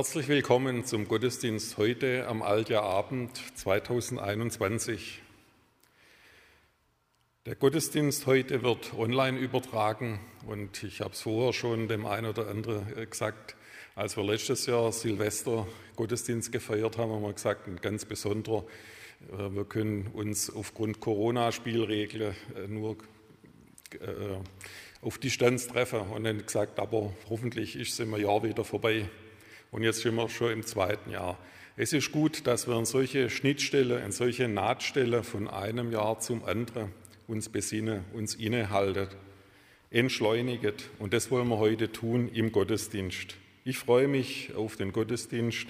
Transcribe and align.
Herzlich 0.00 0.28
willkommen 0.28 0.86
zum 0.86 1.06
Gottesdienst 1.06 1.76
heute 1.76 2.26
am 2.26 2.40
Altjahrabend 2.40 3.38
2021. 3.54 5.20
Der 7.44 7.54
Gottesdienst 7.54 8.26
heute 8.26 8.62
wird 8.62 8.94
online 8.94 9.38
übertragen 9.38 10.18
und 10.46 10.84
ich 10.84 11.02
habe 11.02 11.12
es 11.12 11.20
vorher 11.20 11.52
schon 11.52 11.86
dem 11.86 12.06
einen 12.06 12.24
oder 12.24 12.48
anderen 12.48 12.86
gesagt, 13.10 13.56
als 13.94 14.16
wir 14.16 14.24
letztes 14.24 14.64
Jahr 14.64 14.90
Silvester 14.90 15.66
Gottesdienst 15.96 16.50
gefeiert 16.50 16.96
haben, 16.96 17.12
haben 17.12 17.22
wir 17.22 17.34
gesagt, 17.34 17.68
ein 17.68 17.76
ganz 17.76 18.06
besonderer. 18.06 18.64
Äh, 19.30 19.50
wir 19.54 19.66
können 19.66 20.06
uns 20.06 20.48
aufgrund 20.48 21.00
Corona-Spielregeln 21.00 22.34
äh, 22.56 22.68
nur 22.68 22.96
äh, 24.00 24.06
auf 25.02 25.18
Distanz 25.18 25.66
treffen 25.66 26.00
und 26.00 26.24
dann 26.24 26.38
gesagt, 26.38 26.80
aber 26.80 27.12
hoffentlich 27.28 27.76
ist 27.76 27.92
es 27.92 28.00
im 28.00 28.16
Jahr 28.16 28.42
wieder 28.42 28.64
vorbei. 28.64 29.04
Und 29.70 29.82
jetzt 29.82 30.00
sind 30.00 30.16
wir 30.16 30.28
schon 30.28 30.52
im 30.52 30.62
zweiten 30.64 31.10
Jahr. 31.10 31.38
Es 31.76 31.92
ist 31.92 32.12
gut, 32.12 32.46
dass 32.46 32.66
wir 32.66 32.76
in 32.76 32.84
solche 32.84 33.30
Schnittstelle, 33.30 34.00
in 34.04 34.12
solche 34.12 34.48
Nahtstelle 34.48 35.22
von 35.22 35.48
einem 35.48 35.92
Jahr 35.92 36.18
zum 36.18 36.44
anderen 36.44 36.92
uns 37.28 37.48
besinnen, 37.48 38.04
uns 38.12 38.34
innehalten, 38.34 39.08
entschleuniget. 39.90 40.90
Und 40.98 41.14
das 41.14 41.30
wollen 41.30 41.48
wir 41.48 41.58
heute 41.58 41.92
tun 41.92 42.28
im 42.28 42.52
Gottesdienst. 42.52 43.36
Ich 43.64 43.78
freue 43.78 44.08
mich 44.08 44.54
auf 44.54 44.76
den 44.76 44.92
Gottesdienst 44.92 45.68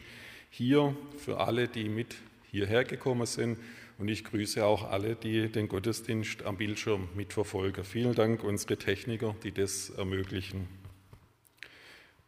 hier 0.49 0.97
für 1.19 1.39
alle, 1.39 1.69
die 1.69 1.89
mit 1.89 2.17
hierher 2.51 2.85
gekommen 2.85 3.27
sind. 3.27 3.59
Und 3.99 4.09
ich 4.09 4.25
grüße 4.25 4.65
auch 4.65 4.91
alle, 4.91 5.15
die 5.15 5.49
den 5.49 5.69
Gottesdienst 5.69 6.45
am 6.45 6.57
Bildschirm 6.57 7.09
mitverfolgen. 7.15 7.85
Vielen 7.85 8.15
Dank 8.15 8.43
unsere 8.43 8.79
Techniker, 8.79 9.37
die 9.45 9.53
das 9.53 9.91
ermöglichen. 9.91 10.80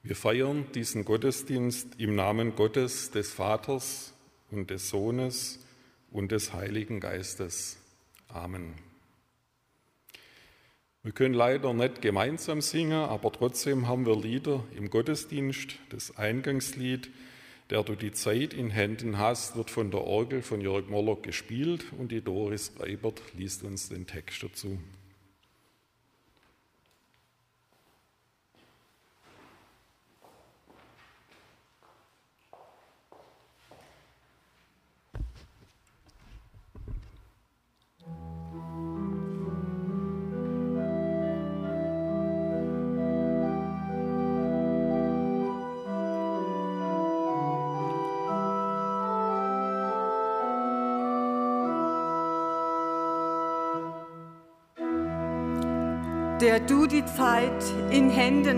Wir 0.05 0.17
feiern 0.17 0.67
diesen 0.75 1.05
Gottesdienst 1.05 1.87
im 1.99 2.17
Namen 2.17 2.57
Gottes, 2.57 3.13
des 3.13 3.31
Vaters 3.31 4.13
und 4.51 4.71
des 4.71 4.89
Sohnes 4.89 5.61
und 6.11 6.33
des 6.33 6.53
Heiligen 6.53 6.99
Geistes. 6.99 7.79
Amen. 8.27 8.75
Wir 11.05 11.13
können 11.13 11.35
leider 11.35 11.73
nicht 11.73 12.03
gemeinsam 12.03 12.61
singen, 12.61 13.05
aber 13.05 13.31
trotzdem 13.31 13.87
haben 13.87 14.05
wir 14.05 14.21
Lieder 14.21 14.65
im 14.77 14.91
Gottesdienst. 14.91 15.77
Das 15.91 16.17
Eingangslied, 16.17 17.09
der 17.71 17.85
du 17.85 17.95
die 17.95 18.11
Zeit 18.11 18.55
in 18.55 18.71
Händen 18.71 19.19
hast, 19.19 19.55
wird 19.55 19.71
von 19.71 19.93
der 19.93 20.03
Orgel 20.03 20.43
von 20.43 20.61
Jörg 20.61 20.89
Mollock 20.89 21.23
gespielt 21.23 21.87
und 21.97 22.11
die 22.11 22.23
Doris 22.23 22.73
Reibert 22.77 23.23
liest 23.37 23.63
uns 23.63 23.89
den 23.89 24.09
Text 24.09 24.43
dazu. 24.43 24.81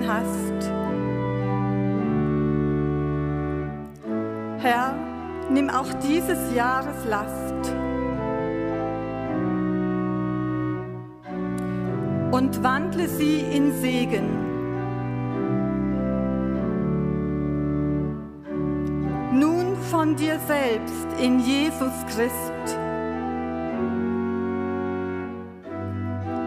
hast. 0.06 0.70
Herr, 4.58 4.94
nimm 5.50 5.68
auch 5.68 5.92
dieses 6.02 6.54
Jahres 6.54 7.04
Last. 7.08 7.54
Und 12.30 12.62
wandle 12.64 13.08
sie 13.08 13.40
in 13.40 13.72
Segen. 13.80 14.44
Nun 19.38 19.76
von 19.90 20.16
dir 20.16 20.38
selbst 20.46 21.06
in 21.20 21.40
Jesus 21.40 21.92
Christ. 22.08 22.78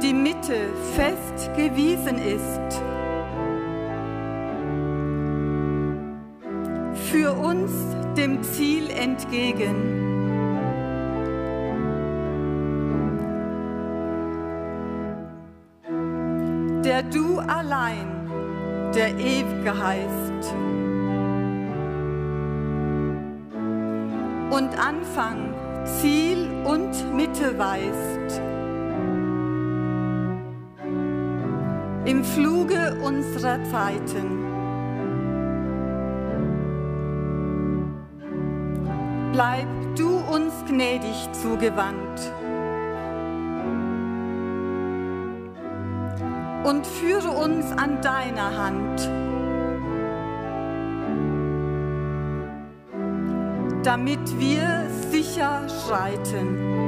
Die 0.01 0.13
Mitte 0.13 0.69
fest 0.95 1.53
gewiesen 1.55 2.17
ist. 2.17 2.96
Uns 7.61 7.71
dem 8.15 8.41
Ziel 8.43 8.89
entgegen. 8.89 10.07
der 16.87 17.03
du 17.03 17.39
allein 17.39 18.29
der 18.95 19.09
Ewige 19.19 19.77
heißt. 19.77 20.55
Und 24.49 24.79
Anfang, 24.79 25.53
Ziel 25.83 26.47
und 26.63 27.13
Mitte 27.13 27.59
weist. 27.59 28.41
Im 32.05 32.23
Fluge 32.23 32.97
unserer 33.03 33.61
Zeiten. 33.65 34.56
Bleib 39.37 39.67
du 39.95 40.17
uns 40.17 40.51
gnädig 40.67 41.29
zugewandt. 41.31 42.33
und 46.63 46.85
führe 46.85 47.29
uns 47.29 47.71
an 47.71 48.01
deiner 48.01 48.57
Hand, 48.57 48.99
damit 53.85 54.19
wir 54.37 54.89
sicher 55.11 55.65
schreiten. 55.69 56.86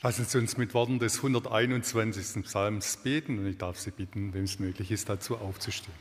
Lassen 0.00 0.24
Sie 0.24 0.38
uns 0.38 0.56
mit 0.56 0.74
Worten 0.74 1.00
des 1.00 1.16
121. 1.16 2.44
Psalms 2.44 2.98
beten 2.98 3.40
und 3.40 3.46
ich 3.46 3.58
darf 3.58 3.80
Sie 3.80 3.90
bitten, 3.90 4.32
wenn 4.32 4.44
es 4.44 4.60
möglich 4.60 4.92
ist, 4.92 5.08
dazu 5.08 5.36
aufzustehen. 5.36 5.96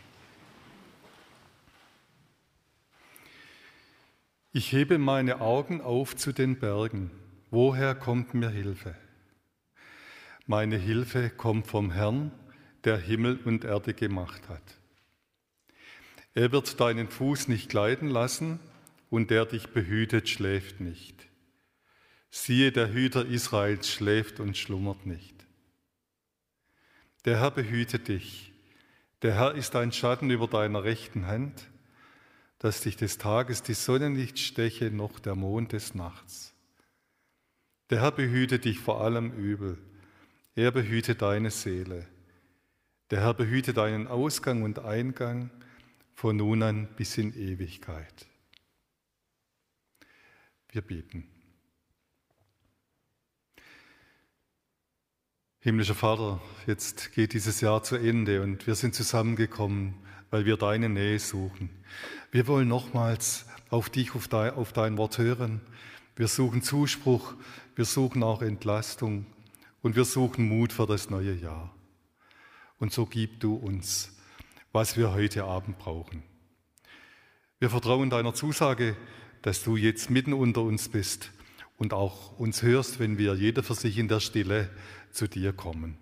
Ich 4.54 4.72
hebe 4.72 5.00
meine 5.00 5.42
Augen 5.42 5.82
auf 5.82 6.16
zu 6.16 6.32
den 6.32 6.60
Bergen. 6.60 7.10
Woher 7.50 7.96
kommt 7.96 8.36
mir 8.36 8.50
Hilfe? 8.50 8.96
Meine 10.46 10.78
Hilfe 10.78 11.32
kommt 11.32 11.66
vom 11.66 11.90
Herrn, 11.92 12.32
der 12.84 12.98
Himmel 12.98 13.40
und 13.46 13.64
Erde 13.64 13.96
gemacht 13.96 14.48
hat. 14.48 14.78
Er 16.36 16.52
wird 16.52 16.80
deinen 16.80 17.10
Fuß 17.10 17.48
nicht 17.48 17.70
gleiten 17.70 18.10
lassen 18.10 18.60
und 19.10 19.32
der 19.32 19.46
dich 19.46 19.70
behütet, 19.70 20.30
schläft 20.30 20.82
nicht. 20.82 21.28
Siehe, 22.38 22.72
der 22.72 22.94
Hüter 22.94 23.26
Israels 23.26 23.90
schläft 23.90 24.40
und 24.40 24.56
schlummert 24.56 25.08
nicht. 25.08 25.36
Der 27.26 27.40
Herr 27.40 27.50
behüte 27.50 27.98
dich. 27.98 28.54
Der 29.24 29.34
Herr 29.34 29.56
ist 29.56 29.76
ein 29.76 29.92
Schatten 29.92 30.30
über 30.30 30.48
deiner 30.48 30.84
rechten 30.84 31.26
Hand, 31.26 31.68
dass 32.60 32.82
dich 32.82 32.96
des 32.96 33.18
Tages 33.18 33.64
die 33.64 33.74
Sonne 33.74 34.12
nicht 34.12 34.38
steche, 34.38 34.92
noch 34.92 35.20
der 35.20 35.34
Mond 35.34 35.74
des 35.74 35.96
Nachts. 35.96 36.54
Der 37.90 38.02
Herr 38.02 38.12
behüte 38.12 38.60
dich 38.60 38.80
vor 38.80 39.02
allem 39.02 39.32
Übel. 39.32 39.80
Er 40.56 40.72
behüte 40.72 41.16
deine 41.16 41.50
Seele. 41.50 42.06
Der 43.10 43.22
Herr 43.22 43.34
behüte 43.34 43.74
deinen 43.74 44.08
Ausgang 44.08 44.62
und 44.62 44.80
Eingang 44.80 45.50
von 46.14 46.38
nun 46.38 46.62
an 46.62 46.88
bis 46.98 47.18
in 47.18 47.34
Ewigkeit. 47.34 48.28
Wir 50.70 50.84
beten. 50.84 51.28
Himmlischer 55.68 55.96
Vater, 55.96 56.40
jetzt 56.66 57.12
geht 57.12 57.34
dieses 57.34 57.60
Jahr 57.60 57.84
zu 57.84 57.98
Ende 57.98 58.42
und 58.42 58.68
wir 58.68 58.76
sind 58.76 58.96
zusammengekommen, 58.96 59.96
weil 60.30 60.46
wir 60.46 60.56
deine 60.56 60.88
Nähe 60.88 61.20
suchen. 61.20 61.70
Wir 62.32 62.48
wollen 62.48 62.70
nochmals 62.70 63.46
auf 63.70 63.90
dich, 63.90 64.16
auf 64.16 64.30
dein, 64.30 64.54
auf 64.54 64.72
dein 64.72 64.98
Wort 64.98 65.18
hören. 65.18 65.60
Wir 66.16 66.30
suchen 66.30 66.62
Zuspruch, 66.62 67.34
wir 67.76 67.84
suchen 67.84 68.24
auch 68.24 68.42
Entlastung 68.42 69.26
und 69.82 69.98
wir 69.98 70.06
suchen 70.06 70.48
Mut 70.48 70.72
für 70.72 70.88
das 70.88 71.10
neue 71.10 71.34
Jahr. 71.34 71.76
Und 72.80 72.94
so 72.94 73.06
gib 73.06 73.42
du 73.42 73.56
uns, 73.56 74.16
was 74.72 74.96
wir 74.96 75.12
heute 75.12 75.44
Abend 75.44 75.78
brauchen. 75.80 76.24
Wir 77.60 77.70
vertrauen 77.70 78.10
deiner 78.10 78.34
Zusage, 78.34 78.96
dass 79.42 79.66
du 79.66 79.76
jetzt 79.76 80.10
mitten 80.10 80.32
unter 80.32 80.62
uns 80.62 80.88
bist 80.88 81.30
und 81.78 81.94
auch 81.94 82.40
uns 82.40 82.62
hörst, 82.62 83.00
wenn 83.00 83.18
wir 83.18 83.36
jeder 83.36 83.64
für 83.64 83.76
sich 83.76 83.98
in 83.98 84.08
der 84.08 84.22
Stille 84.22 84.70
zu 85.12 85.28
dir 85.28 85.54
kommen. 85.54 85.98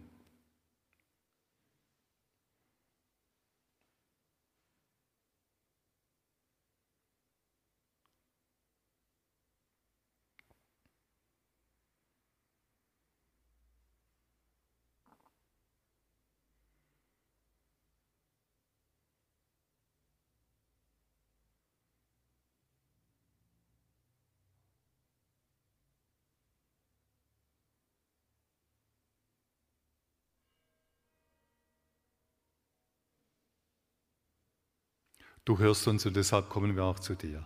Du 35.45 35.59
hörst 35.59 35.87
uns 35.87 36.03
und 36.07 36.15
deshalb 36.15 36.49
kommen 36.49 36.75
wir 36.75 36.83
auch 36.83 36.99
zu 36.99 37.13
dir. 37.13 37.45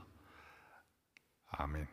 Amen. 1.48 1.90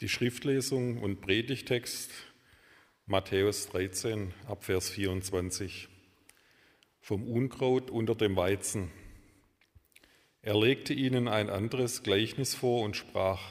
Die 0.00 0.08
Schriftlesung 0.08 0.98
und 0.98 1.20
Predigtext 1.20 2.31
Matthäus 3.06 3.68
13 3.70 4.32
Abvers 4.46 4.88
24. 4.90 5.88
Vom 7.00 7.26
Unkraut 7.26 7.90
unter 7.90 8.14
dem 8.14 8.36
Weizen. 8.36 8.92
Er 10.40 10.56
legte 10.56 10.94
ihnen 10.94 11.26
ein 11.26 11.50
anderes 11.50 12.04
Gleichnis 12.04 12.54
vor 12.54 12.84
und 12.84 12.96
sprach, 12.96 13.42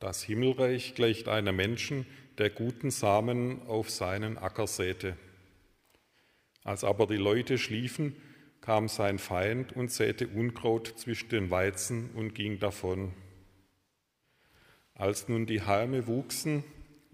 das 0.00 0.22
Himmelreich 0.22 0.94
gleicht 0.94 1.28
einem 1.28 1.56
Menschen, 1.56 2.04
der 2.36 2.50
guten 2.50 2.90
Samen 2.90 3.62
auf 3.68 3.88
seinen 3.88 4.36
Acker 4.36 4.66
säte. 4.66 5.16
Als 6.62 6.84
aber 6.84 7.06
die 7.06 7.16
Leute 7.16 7.56
schliefen, 7.56 8.14
kam 8.60 8.88
sein 8.88 9.18
Feind 9.18 9.74
und 9.74 9.92
säte 9.92 10.28
Unkraut 10.28 10.88
zwischen 10.98 11.30
den 11.30 11.50
Weizen 11.50 12.10
und 12.10 12.34
ging 12.34 12.58
davon. 12.58 13.14
Als 14.92 15.26
nun 15.30 15.46
die 15.46 15.62
Halme 15.62 16.06
wuchsen 16.06 16.64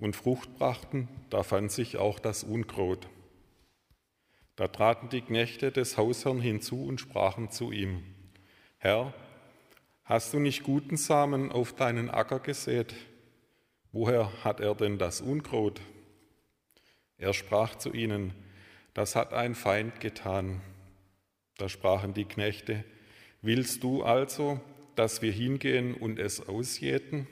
und 0.00 0.16
Frucht 0.16 0.57
brachten, 0.57 1.09
da 1.28 1.42
fand 1.42 1.71
sich 1.71 1.97
auch 1.97 2.19
das 2.19 2.42
Unkraut. 2.42 3.09
Da 4.57 4.69
traten 4.69 5.09
die 5.09 5.21
Knechte 5.21 5.71
des 5.71 5.97
Hausherrn 5.97 6.40
hinzu 6.40 6.85
und 6.85 7.00
sprachen 7.00 7.50
zu 7.50 7.71
ihm, 7.71 8.02
Herr, 8.78 9.14
hast 10.04 10.33
du 10.33 10.38
nicht 10.38 10.64
guten 10.64 10.97
Samen 10.97 11.52
auf 11.52 11.75
deinen 11.75 12.11
Acker 12.11 12.40
gesät? 12.40 12.95
Woher 13.92 14.45
hat 14.45 14.61
er 14.61 14.75
denn 14.75 14.99
das 14.99 15.21
Unkraut? 15.21 15.80
Er 17.19 17.35
sprach 17.35 17.76
zu 17.76 17.92
ihnen, 17.92 18.33
das 18.95 19.16
hat 19.16 19.33
ein 19.33 19.54
Feind 19.54 20.00
getan. 20.00 20.61
Da 21.59 21.69
sprachen 21.69 22.14
die 22.14 22.25
Knechte, 22.25 22.85
willst 23.42 23.83
du 23.83 24.02
also, 24.02 24.61
dass 24.95 25.23
wir 25.23 25.33
hingehen 25.33 25.95
und 25.95 26.19
es 26.19 26.49
ausjäten? 26.49 27.26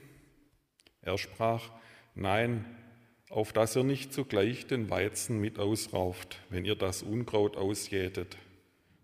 Er 1.01 1.17
sprach, 1.17 1.71
Nein, 2.21 2.65
auf 3.31 3.53
dass 3.53 3.77
ihr 3.77 3.85
nicht 3.85 4.13
zugleich 4.13 4.67
den 4.67 4.91
Weizen 4.91 5.41
mit 5.41 5.61
ausrauft, 5.61 6.41
wenn 6.51 6.65
ihr 6.65 6.75
das 6.75 7.05
Unkraut 7.05 7.57
ausjätet. 7.57 8.37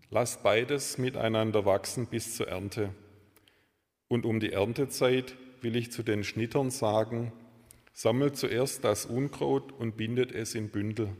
Lasst 0.09 0.43
beides 0.43 0.97
miteinander 0.97 1.63
wachsen 1.63 2.07
bis 2.07 2.35
zur 2.35 2.49
Ernte. 2.49 2.93
Und 4.09 4.25
um 4.25 4.41
die 4.41 4.51
Erntezeit 4.51 5.37
will 5.61 5.77
ich 5.77 5.93
zu 5.93 6.03
den 6.03 6.25
Schnittern 6.25 6.71
sagen, 6.71 7.31
sammelt 7.93 8.35
zuerst 8.35 8.83
das 8.83 9.05
Unkraut 9.05 9.71
und 9.71 9.95
bindet 9.95 10.33
es 10.33 10.53
in 10.53 10.67
Bündel, 10.67 11.15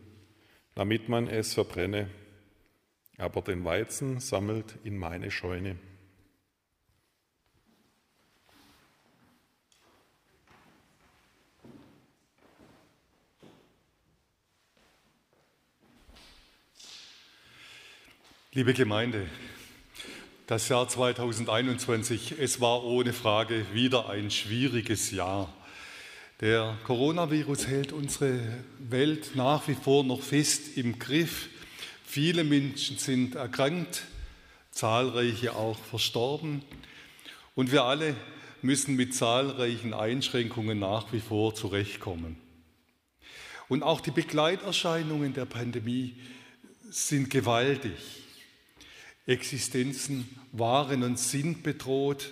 damit 0.73 1.07
man 1.07 1.27
es 1.27 1.53
verbrenne. 1.53 2.09
Aber 3.17 3.41
den 3.41 3.63
Weizen 3.63 4.19
sammelt 4.19 4.77
in 4.83 4.97
meine 4.97 5.31
Scheune. 5.31 5.77
Liebe 18.57 18.73
Gemeinde, 18.73 19.27
das 20.47 20.69
Jahr 20.69 20.87
2021, 20.87 22.35
es 22.39 22.61
war 22.61 22.85
ohne 22.85 23.11
Frage 23.11 23.65
wieder 23.73 24.07
ein 24.07 24.31
schwieriges 24.31 25.11
Jahr. 25.11 25.53
Der 26.39 26.77
Coronavirus 26.85 27.67
hält 27.67 27.91
unsere 27.91 28.39
Welt 28.79 29.31
nach 29.35 29.67
wie 29.67 29.73
vor 29.73 30.05
noch 30.05 30.21
fest 30.21 30.77
im 30.77 30.99
Griff. 30.99 31.49
Viele 32.05 32.45
Menschen 32.45 32.97
sind 32.97 33.35
erkrankt, 33.35 34.03
zahlreiche 34.71 35.53
auch 35.53 35.77
verstorben. 35.77 36.63
Und 37.55 37.73
wir 37.73 37.83
alle 37.83 38.15
müssen 38.61 38.95
mit 38.95 39.13
zahlreichen 39.13 39.93
Einschränkungen 39.93 40.79
nach 40.79 41.11
wie 41.11 41.19
vor 41.19 41.55
zurechtkommen. 41.55 42.37
Und 43.67 43.83
auch 43.83 43.99
die 43.99 44.11
Begleiterscheinungen 44.11 45.33
der 45.33 45.43
Pandemie 45.43 46.15
sind 46.89 47.29
gewaltig. 47.29 48.24
Existenzen 49.25 50.27
waren 50.51 51.03
und 51.03 51.19
sind 51.19 51.63
bedroht. 51.63 52.31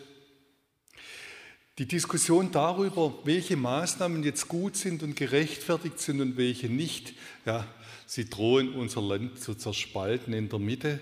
Die 1.79 1.87
Diskussion 1.87 2.51
darüber, 2.51 3.13
welche 3.23 3.57
Maßnahmen 3.57 4.23
jetzt 4.23 4.47
gut 4.47 4.75
sind 4.75 5.01
und 5.01 5.15
gerechtfertigt 5.15 5.99
sind 5.99 6.21
und 6.21 6.37
welche 6.37 6.67
nicht, 6.67 7.13
ja, 7.45 7.67
sie 8.05 8.29
drohen 8.29 8.73
unser 8.73 9.01
Land 9.01 9.39
zu 9.39 9.55
zerspalten 9.55 10.33
in 10.33 10.49
der 10.49 10.59
Mitte. 10.59 10.99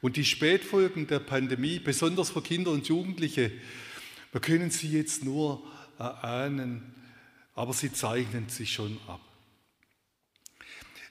Und 0.00 0.16
die 0.16 0.24
Spätfolgen 0.24 1.06
der 1.06 1.18
Pandemie, 1.18 1.78
besonders 1.78 2.30
für 2.30 2.42
Kinder 2.42 2.70
und 2.70 2.88
Jugendliche, 2.88 3.52
wir 4.32 4.40
können 4.40 4.70
sie 4.70 4.88
jetzt 4.88 5.24
nur 5.24 5.62
erahnen, 5.98 6.94
aber 7.54 7.74
sie 7.74 7.92
zeichnen 7.92 8.48
sich 8.48 8.72
schon 8.72 8.98
ab. 9.06 9.20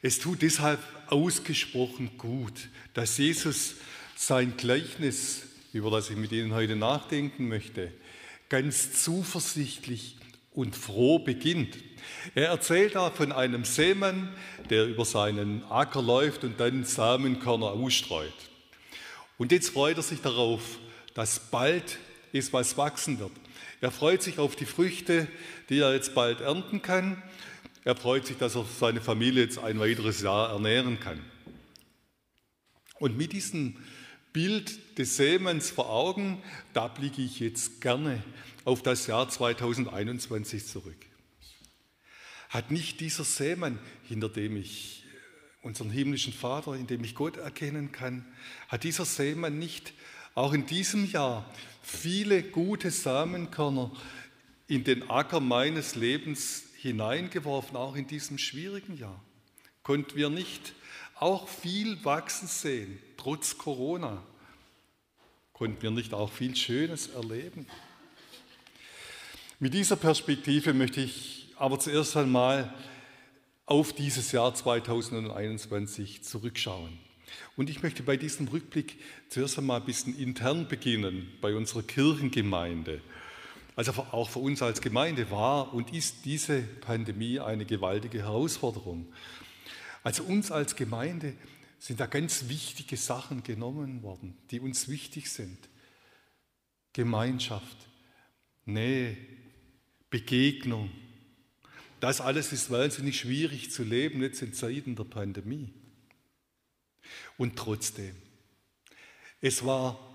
Es 0.04 0.18
tut 0.18 0.42
deshalb 0.42 0.80
ausgesprochen 1.08 2.18
gut, 2.18 2.70
dass 2.96 3.20
Jesus 3.20 3.76
sein 4.16 4.58
Gleichnis, 4.58 5.44
über 5.74 5.92
das 5.92 6.10
ich 6.10 6.18
mit 6.18 6.32
Ihnen 6.32 6.54
heute 6.54 6.76
nachdenken 6.76 7.48
möchte, 7.48 7.92
ganz 8.50 9.04
zuversichtlich 9.04 10.18
und 10.54 10.76
froh 10.76 11.20
beginnt. 11.20 11.78
Er 12.34 12.48
erzählt 12.48 12.96
da 12.96 13.12
von 13.12 13.32
einem 13.32 13.64
Seemann, 13.64 14.34
der 14.72 14.88
über 14.88 15.06
seinen 15.06 15.64
Acker 15.66 16.02
läuft 16.02 16.44
und 16.44 16.60
dann 16.60 16.84
Samenkörner 16.84 17.68
ausstreut. 17.68 18.34
Und 19.38 19.52
jetzt 19.52 19.70
freut 19.70 19.98
er 19.98 20.04
sich 20.04 20.22
darauf, 20.22 20.80
dass 21.14 21.40
bald 21.52 22.00
ist 22.32 22.54
was 22.54 22.76
wachsen 22.76 23.20
wird. 23.20 23.32
Er 23.82 23.92
freut 23.92 24.24
sich 24.24 24.40
auf 24.40 24.56
die 24.56 24.66
Früchte, 24.66 25.28
die 25.70 25.80
er 25.80 25.94
jetzt 25.94 26.16
bald 26.16 26.42
ernten 26.42 26.82
kann 26.82 27.22
er 27.84 27.96
freut 27.96 28.28
sich, 28.28 28.38
dass 28.38 28.56
er 28.56 28.66
seine 28.66 29.02
Familie 29.02 29.44
jetzt 29.44 29.58
ein 29.58 29.80
weiteres 29.80 30.22
Jahr 30.22 30.52
ernähren 30.52 31.00
kann. 31.00 31.20
Und 33.00 33.18
mit 33.18 33.34
diesem 33.34 33.78
Bild 34.34 34.98
des 34.98 35.18
Sämens 35.18 35.72
vor 35.72 35.90
Augen, 35.90 36.42
da 36.74 36.88
blicke 36.88 37.22
ich 37.22 37.40
jetzt 37.40 37.82
gerne 37.82 38.24
auf 38.64 38.84
das 38.84 39.08
Jahr 39.08 39.28
2021 39.28 40.68
zurück. 40.68 41.06
Hat 42.50 42.70
nicht 42.70 43.00
dieser 43.00 43.24
Sämann, 43.24 43.80
hinter 44.08 44.30
dem 44.30 44.58
ich 44.58 45.04
unseren 45.62 45.90
himmlischen 45.90 46.34
Vater, 46.34 46.76
in 46.76 46.88
dem 46.88 47.04
ich 47.04 47.16
Gott 47.16 47.38
erkennen 47.38 47.92
kann, 47.92 48.26
hat 48.68 48.84
dieser 48.84 49.06
Sämann 49.06 49.58
nicht 49.58 49.94
auch 50.36 50.54
in 50.54 50.66
diesem 50.66 51.10
Jahr 51.10 51.52
viele 51.82 52.44
gute 52.44 52.92
Samenkörner 52.92 53.92
in 54.68 54.84
den 54.84 55.10
Acker 55.10 55.40
meines 55.40 55.96
Lebens 55.96 56.64
hineingeworfen, 56.82 57.78
auch 57.78 57.96
in 57.96 58.08
diesem 58.08 58.38
schwierigen 58.38 58.98
Jahr. 58.98 59.22
Konnten 59.84 60.16
wir 60.16 60.30
nicht 60.30 60.74
auch 61.16 61.48
viel 61.48 62.04
wachsen 62.04 62.48
sehen, 62.48 63.00
trotz 63.18 63.58
Corona? 63.58 64.24
Konnten 65.54 65.82
wir 65.82 65.92
nicht 65.92 66.14
auch 66.14 66.32
viel 66.32 66.56
Schönes 66.56 67.08
erleben? 67.08 67.68
Mit 69.60 69.76
dieser 69.76 69.96
Perspektive 69.96 70.74
möchte 70.74 71.02
ich 71.02 71.54
aber 71.56 71.80
zuerst 71.80 72.18
einmal 72.18 72.74
auf 73.68 73.94
dieses 73.94 74.32
Jahr 74.32 74.56
2021 74.56 76.24
zurückschauen. 76.24 76.98
Und 77.56 77.70
ich 77.70 77.84
möchte 77.84 78.02
bei 78.02 78.18
diesem 78.18 78.48
Rückblick 78.48 78.98
zuerst 79.30 79.60
einmal 79.60 79.80
ein 79.80 79.86
bisschen 79.86 80.18
intern 80.18 80.68
beginnen, 80.68 81.32
bei 81.42 81.56
unserer 81.56 81.84
Kirchengemeinde. 81.84 83.02
Also 83.82 83.94
auch 83.94 84.30
für 84.30 84.38
uns 84.38 84.62
als 84.62 84.80
Gemeinde 84.80 85.32
war 85.32 85.74
und 85.74 85.92
ist 85.92 86.24
diese 86.26 86.62
Pandemie 86.62 87.40
eine 87.40 87.66
gewaltige 87.66 88.20
Herausforderung. 88.20 89.12
Also 90.04 90.22
uns 90.22 90.52
als 90.52 90.76
Gemeinde 90.76 91.34
sind 91.80 92.00
da 92.00 92.06
ganz 92.06 92.48
wichtige 92.48 92.96
Sachen 92.96 93.42
genommen 93.42 94.04
worden, 94.04 94.38
die 94.52 94.60
uns 94.60 94.88
wichtig 94.88 95.32
sind. 95.32 95.58
Gemeinschaft, 96.94 97.76
Nähe, 98.66 99.18
Begegnung. 100.12 100.92
Das 102.00 102.22
alles 102.22 102.54
ist 102.54 102.70
wahnsinnig 102.70 103.20
schwierig 103.20 103.72
zu 103.72 103.84
leben 103.84 104.22
jetzt 104.22 104.44
in 104.44 104.54
Zeiten 104.54 104.96
der 104.96 105.06
Pandemie. 105.06 105.74
Und 107.36 107.56
trotzdem, 107.56 108.16
es 109.42 109.66
war 109.66 110.11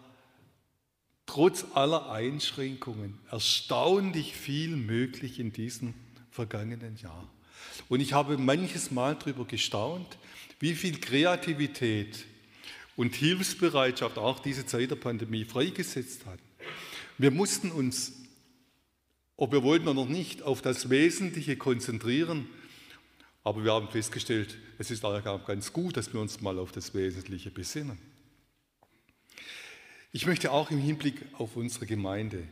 trotz 1.26 1.66
aller 1.75 2.11
Einschränkungen 2.11 3.18
erstaunlich 3.30 4.35
viel 4.35 4.76
möglich 4.76 5.38
in 5.38 5.52
diesem 5.52 5.95
vergangenen 6.30 6.97
Jahr. 6.97 7.28
Und 7.88 8.00
ich 8.00 8.12
habe 8.12 8.38
manches 8.38 8.90
Mal 8.90 9.16
darüber 9.16 9.45
gestaunt, 9.45 10.18
wie 10.61 10.75
viel 10.75 10.99
Kreativität 10.99 12.25
und 12.97 13.14
Hilfsbereitschaft 13.14 14.18
auch 14.18 14.38
diese 14.38 14.64
Zeit 14.64 14.90
der 14.90 14.97
Pandemie 14.97 15.45
freigesetzt 15.45 16.25
hat. 16.26 16.38
Wir 17.18 17.30
mussten 17.30 17.71
uns, 17.71 18.12
ob 19.37 19.52
wir 19.52 19.62
wollten 19.62 19.88
oder 19.88 20.06
nicht, 20.06 20.42
auf 20.42 20.62
das 20.62 20.88
Wesentliche 20.88 21.56
konzentrieren, 21.56 22.49
aber 23.45 23.64
wir 23.64 23.73
haben 23.73 23.88
festgestellt, 23.88 24.56
es 24.78 24.90
ist 24.90 25.04
auch 25.04 25.47
ganz 25.47 25.73
gut, 25.73 25.97
dass 25.97 26.12
wir 26.12 26.21
uns 26.21 26.40
mal 26.40 26.59
auf 26.59 26.73
das 26.73 26.95
Wesentliche 26.95 27.50
besinnen. 27.50 27.99
Ich 30.16 30.25
möchte 30.25 30.50
auch 30.50 30.70
im 30.70 30.78
Hinblick 30.78 31.16
auf 31.35 31.56
unsere 31.56 31.85
Gemeinde 31.85 32.42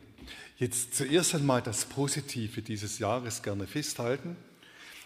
jetzt 0.59 0.93
zuerst 0.93 1.33
einmal 1.33 1.63
das 1.63 1.85
Positive 1.85 2.61
dieses 2.61 2.99
Jahres 2.99 3.41
gerne 3.41 3.65
festhalten. 3.65 4.35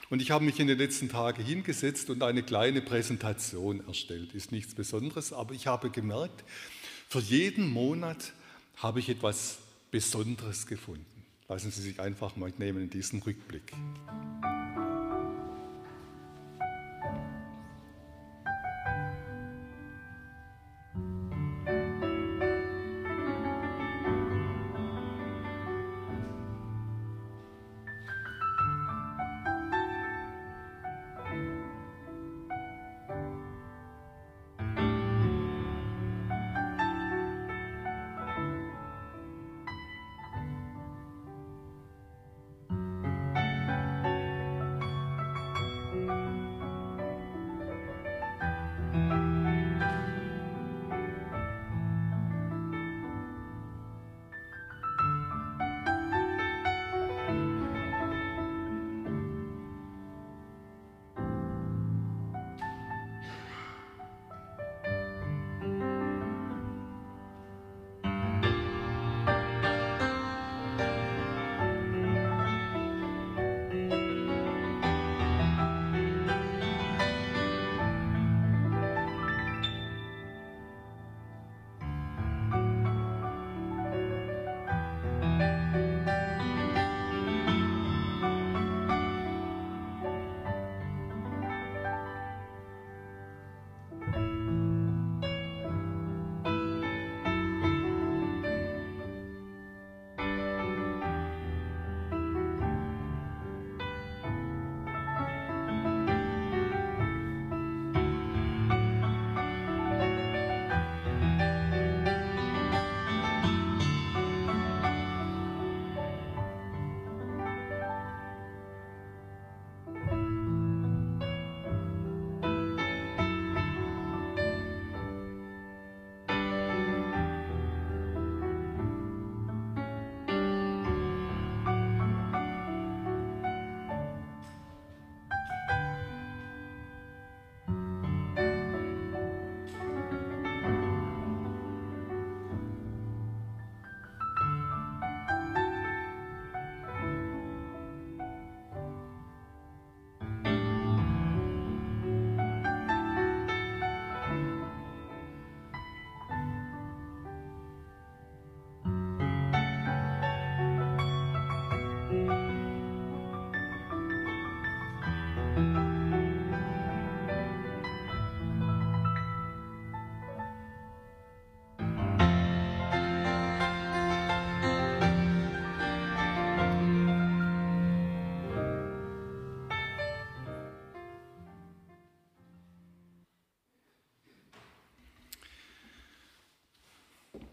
Und 0.09 0.21
ich 0.21 0.31
habe 0.31 0.43
mich 0.43 0.59
in 0.59 0.67
den 0.67 0.77
letzten 0.77 1.07
Tagen 1.07 1.41
hingesetzt 1.41 2.09
und 2.09 2.21
eine 2.21 2.43
kleine 2.43 2.81
Präsentation 2.81 3.87
erstellt. 3.87 4.35
Ist 4.35 4.51
nichts 4.51 4.75
Besonderes, 4.75 5.31
aber 5.31 5.53
ich 5.53 5.67
habe 5.67 5.89
gemerkt, 5.89 6.43
für 7.07 7.21
jeden 7.21 7.69
Monat 7.69 8.33
habe 8.75 8.99
ich 8.99 9.07
etwas 9.07 9.59
Besonderes 9.89 10.67
gefunden. 10.67 11.05
Lassen 11.47 11.71
Sie 11.71 11.81
sich 11.81 12.01
einfach 12.01 12.35
mal 12.35 12.51
nehmen 12.57 12.83
in 12.83 12.89
diesen 12.89 13.21
Rückblick. 13.21 13.71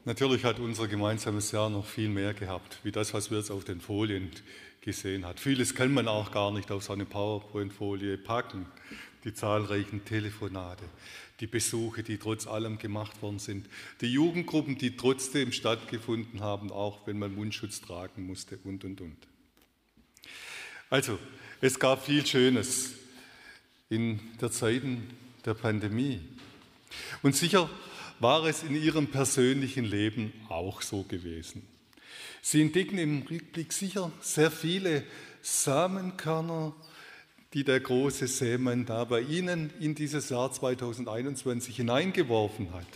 Natürlich 0.06 0.44
hat 0.44 0.60
unser 0.60 0.86
gemeinsames 0.86 1.50
Jahr 1.50 1.68
noch 1.68 1.84
viel 1.84 2.08
mehr 2.08 2.32
gehabt, 2.32 2.78
wie 2.84 2.92
das, 2.92 3.12
was 3.12 3.32
wir 3.32 3.38
jetzt 3.38 3.50
auf 3.50 3.64
den 3.64 3.80
Folien 3.80 4.30
gesehen 4.80 5.24
haben. 5.24 5.36
Vieles 5.36 5.74
kann 5.74 5.92
man 5.92 6.06
auch 6.06 6.30
gar 6.30 6.52
nicht 6.52 6.70
auf 6.70 6.84
so 6.84 6.92
eine 6.92 7.04
PowerPoint-Folie 7.04 8.16
packen. 8.16 8.66
Die 9.24 9.34
zahlreichen 9.34 10.04
Telefonate, 10.04 10.84
die 11.40 11.48
Besuche, 11.48 12.04
die 12.04 12.18
trotz 12.18 12.46
allem 12.46 12.78
gemacht 12.78 13.20
worden 13.20 13.40
sind, 13.40 13.68
die 14.00 14.06
Jugendgruppen, 14.06 14.78
die 14.78 14.96
trotzdem 14.96 15.50
stattgefunden 15.50 16.40
haben, 16.40 16.70
auch 16.70 17.04
wenn 17.08 17.18
man 17.18 17.34
Mundschutz 17.34 17.80
tragen 17.80 18.28
musste 18.28 18.60
und, 18.62 18.84
und, 18.84 19.00
und. 19.00 19.16
Also, 20.88 21.18
es 21.60 21.80
gab 21.80 22.06
viel 22.06 22.24
Schönes 22.24 22.92
in 23.90 24.20
der 24.40 24.52
Zeit 24.52 24.82
der 25.44 25.54
Pandemie. 25.54 26.20
Und 27.24 27.34
sicher 27.34 27.68
war 28.18 28.44
es 28.46 28.62
in 28.62 28.74
ihrem 28.74 29.08
persönlichen 29.08 29.84
Leben 29.84 30.32
auch 30.48 30.82
so 30.82 31.02
gewesen. 31.02 31.62
Sie 32.42 32.62
entdecken 32.62 32.98
im 32.98 33.22
Rückblick 33.22 33.72
sicher 33.72 34.10
sehr 34.20 34.50
viele 34.50 35.02
Samenkörner, 35.42 36.74
die 37.52 37.64
der 37.64 37.80
große 37.80 38.26
Sämann 38.26 38.86
da 38.86 39.04
bei 39.04 39.20
Ihnen 39.20 39.72
in 39.80 39.94
dieses 39.94 40.28
Jahr 40.28 40.52
2021 40.52 41.76
hineingeworfen 41.76 42.72
hat. 42.72 42.86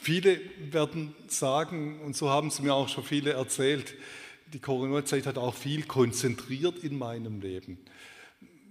Viele 0.00 0.40
werden 0.70 1.14
sagen, 1.28 2.00
und 2.00 2.16
so 2.16 2.30
haben 2.30 2.48
es 2.48 2.60
mir 2.60 2.74
auch 2.74 2.88
schon 2.88 3.04
viele 3.04 3.32
erzählt, 3.32 3.94
die 4.52 4.58
Corona-Zeit 4.58 5.26
hat 5.26 5.38
auch 5.38 5.54
viel 5.54 5.84
konzentriert 5.84 6.78
in 6.78 6.98
meinem 6.98 7.40
Leben. 7.40 7.78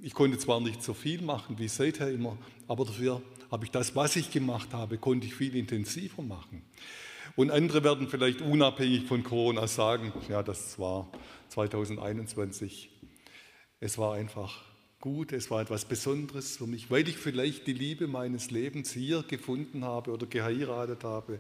Ich 0.02 0.14
konnte 0.14 0.38
zwar 0.38 0.60
nicht 0.60 0.82
so 0.84 0.94
viel 0.94 1.22
machen 1.22 1.60
wie 1.60 1.68
seither 1.68 2.10
immer, 2.10 2.38
aber 2.68 2.86
dafür 2.86 3.22
habe 3.52 3.66
ich 3.66 3.72
das, 3.72 3.96
was 3.96 4.16
ich 4.16 4.32
gemacht 4.32 4.70
habe, 4.74 4.98
konnte 4.98 5.28
ich 5.28 5.36
viel 5.36 5.56
intensiver 5.56 6.22
machen. 6.22 6.62
Und 7.36 7.52
andere 7.52 7.84
werden 7.84 8.08
vielleicht 8.10 8.42
unabhängig 8.42 9.06
von 9.06 9.24
Corona 9.24 9.68
sagen, 9.68 10.12
ja, 10.28 10.44
das 10.44 10.78
war 10.80 11.10
2021. 11.50 12.90
Es 13.80 13.98
war 13.98 14.16
einfach 14.16 14.62
gut, 15.00 15.32
es 15.32 15.50
war 15.50 15.62
etwas 15.62 15.86
Besonderes 15.86 16.58
für 16.58 16.68
mich, 16.68 16.92
weil 16.92 17.08
ich 17.08 17.18
vielleicht 17.18 17.68
die 17.68 17.74
Liebe 17.74 18.08
meines 18.08 18.52
Lebens 18.52 18.92
hier 18.92 19.24
gefunden 19.24 19.86
habe 19.86 20.12
oder 20.12 20.26
geheiratet 20.26 21.06
habe 21.06 21.40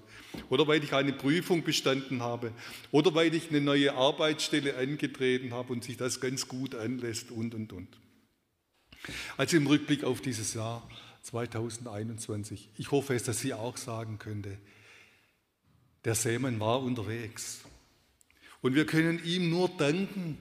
oder 0.49 0.65
weil 0.67 0.81
ich 0.83 0.93
eine 0.93 1.11
Prüfung 1.11 1.63
bestanden 1.63 2.23
habe 2.23 2.53
oder 2.91 3.13
weil 3.13 3.35
ich 3.35 3.49
eine 3.49 3.59
neue 3.59 3.93
Arbeitsstelle 3.93 4.77
angetreten 4.77 5.53
habe 5.53 5.73
und 5.73 5.83
sich 5.83 5.97
das 5.97 6.21
ganz 6.21 6.47
gut 6.47 6.75
anlässt 6.75 7.31
und, 7.31 7.53
und, 7.53 7.73
und. 7.73 7.89
Also 9.35 9.57
im 9.57 9.67
Rückblick 9.67 10.05
auf 10.05 10.21
dieses 10.21 10.53
Jahr 10.53 10.87
2021. 11.23 12.69
Ich 12.77 12.91
hoffe 12.91 13.15
es, 13.15 13.23
dass 13.23 13.39
Sie 13.39 13.53
auch 13.53 13.77
sagen 13.77 14.19
könnte, 14.19 14.57
der 16.05 16.15
Sämann 16.15 16.59
war 16.59 16.81
unterwegs. 16.81 17.61
Und 18.61 18.75
wir 18.75 18.85
können 18.85 19.23
ihm 19.23 19.49
nur 19.49 19.69
danken 19.69 20.37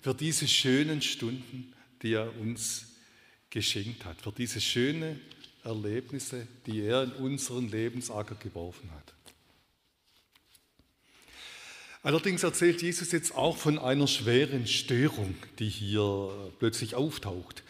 für 0.00 0.14
diese 0.14 0.48
schönen 0.48 1.02
Stunden, 1.02 1.72
die 2.02 2.14
er 2.14 2.34
uns 2.38 2.86
geschenkt 3.50 4.04
hat, 4.04 4.20
für 4.20 4.32
diese 4.32 4.60
schönen 4.60 5.20
Erlebnisse, 5.64 6.46
die 6.66 6.80
er 6.82 7.02
in 7.02 7.12
unseren 7.12 7.68
Lebensacker 7.68 8.34
geworfen 8.36 8.90
hat. 8.92 9.14
Allerdings 12.02 12.42
erzählt 12.42 12.80
Jesus 12.80 13.12
jetzt 13.12 13.34
auch 13.34 13.58
von 13.58 13.78
einer 13.78 14.06
schweren 14.06 14.66
Störung, 14.66 15.34
die 15.58 15.68
hier 15.68 16.30
plötzlich 16.58 16.94
auftaucht. 16.94 17.62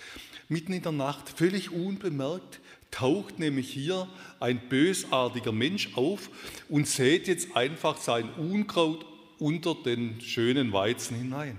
Mitten 0.51 0.73
in 0.73 0.83
der 0.83 0.91
Nacht, 0.91 1.29
völlig 1.29 1.71
unbemerkt, 1.71 2.59
taucht 2.91 3.39
nämlich 3.39 3.71
hier 3.71 4.09
ein 4.41 4.61
bösartiger 4.69 5.53
Mensch 5.53 5.91
auf 5.95 6.29
und 6.69 6.89
sät 6.89 7.29
jetzt 7.29 7.57
einfach 7.57 7.99
sein 7.99 8.29
Unkraut 8.35 9.07
unter 9.39 9.77
den 9.77 10.21
schönen 10.21 10.73
Weizen 10.73 11.17
hinein. 11.17 11.57